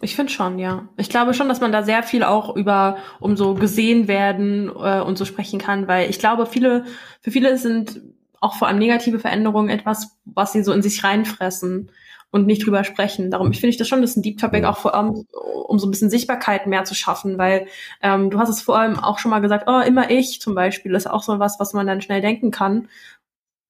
[0.00, 0.88] Ich finde schon, ja.
[0.96, 5.00] Ich glaube schon, dass man da sehr viel auch über um so gesehen werden äh,
[5.00, 6.84] und so sprechen kann, weil ich glaube, viele,
[7.20, 8.00] für viele sind
[8.40, 11.90] auch vor allem negative Veränderungen etwas, was sie so in sich reinfressen
[12.30, 13.32] und nicht drüber sprechen.
[13.32, 15.26] Darum finde ich das schon, das ist ein Deep Topic auch vor allem,
[15.66, 17.66] um so ein bisschen Sichtbarkeit mehr zu schaffen, weil
[18.00, 20.94] ähm, du hast es vor allem auch schon mal gesagt, oh, immer ich zum Beispiel,
[20.94, 22.88] ist auch so was, was man dann schnell denken kann.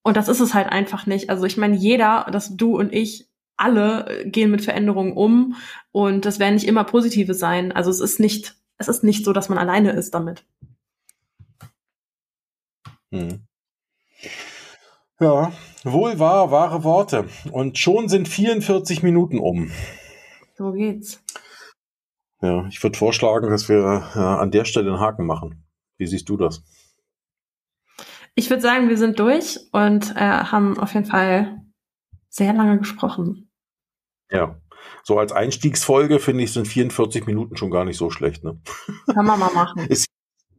[0.03, 1.31] Und das ist es halt einfach nicht.
[1.31, 3.29] Also ich meine, jeder, dass du und ich
[3.59, 5.57] alle gehen mit Veränderungen um
[5.93, 7.73] und das werden nicht immer positive sein.
[7.73, 10.45] Also es ist nicht, es ist nicht so, dass man alleine ist damit.
[13.11, 13.41] Hm.
[15.21, 15.53] Ja,
[15.83, 17.29] wohl wahr, wahre Worte.
[17.51, 19.71] Und schon sind 44 Minuten um.
[20.57, 21.23] So geht's.
[22.41, 25.65] Ja, ich würde vorschlagen, dass wir äh, an der Stelle einen Haken machen.
[25.97, 26.63] Wie siehst du das?
[28.37, 31.61] Ich würde sagen, wir sind durch und äh, haben auf jeden Fall
[32.29, 33.48] sehr lange gesprochen.
[34.31, 34.61] Ja.
[35.03, 38.45] So als Einstiegsfolge finde ich, sind 44 Minuten schon gar nicht so schlecht.
[38.45, 38.61] Ne?
[39.13, 39.87] Kann man mal machen.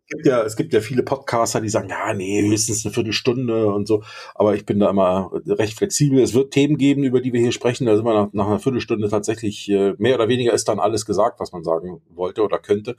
[0.09, 3.67] Es gibt ja, es gibt ja viele Podcaster, die sagen, ja, nee, höchstens eine Viertelstunde
[3.67, 4.01] und so.
[4.33, 6.19] Aber ich bin da immer recht flexibel.
[6.19, 7.85] Es wird Themen geben, über die wir hier sprechen.
[7.85, 11.05] Da sind wir nach, nach einer Viertelstunde tatsächlich, äh, mehr oder weniger ist dann alles
[11.05, 12.95] gesagt, was man sagen wollte oder könnte.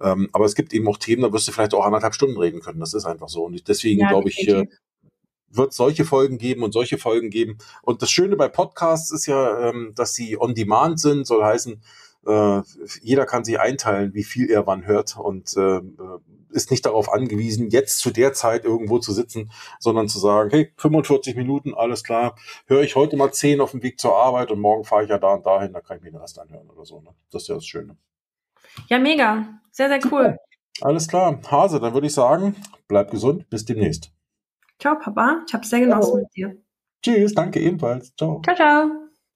[0.00, 2.60] Ähm, aber es gibt eben auch Themen, da wirst du vielleicht auch anderthalb Stunden reden
[2.60, 2.78] können.
[2.78, 3.42] Das ist einfach so.
[3.42, 4.66] Und deswegen ja, glaube ich, äh,
[5.56, 7.58] wird solche Folgen geben und solche Folgen geben.
[7.82, 11.80] Und das Schöne bei Podcasts ist ja, ähm, dass sie on demand sind, soll heißen,
[12.26, 12.62] äh,
[13.02, 15.80] jeder kann sich einteilen, wie viel er wann hört und äh,
[16.50, 19.50] ist nicht darauf angewiesen, jetzt zu der Zeit irgendwo zu sitzen,
[19.80, 22.36] sondern zu sagen, hey, 45 Minuten, alles klar,
[22.66, 25.18] höre ich heute mal 10 auf dem Weg zur Arbeit und morgen fahre ich ja
[25.18, 27.00] da und dahin, da kann ich mir den Rest anhören oder so.
[27.00, 27.10] Ne?
[27.30, 27.96] Das ist ja das Schöne.
[28.88, 29.60] Ja, mega.
[29.70, 30.38] Sehr, sehr cool.
[30.80, 31.40] Alles klar.
[31.50, 32.56] Hase, dann würde ich sagen,
[32.88, 34.13] bleib gesund, bis demnächst.
[34.84, 35.42] Ciao, Papa.
[35.46, 36.16] Ich habe es sehr genossen ciao.
[36.18, 36.58] mit dir.
[37.02, 38.14] Tschüss, danke ebenfalls.
[38.16, 38.42] Ciao.
[38.44, 39.03] Ciao, ciao.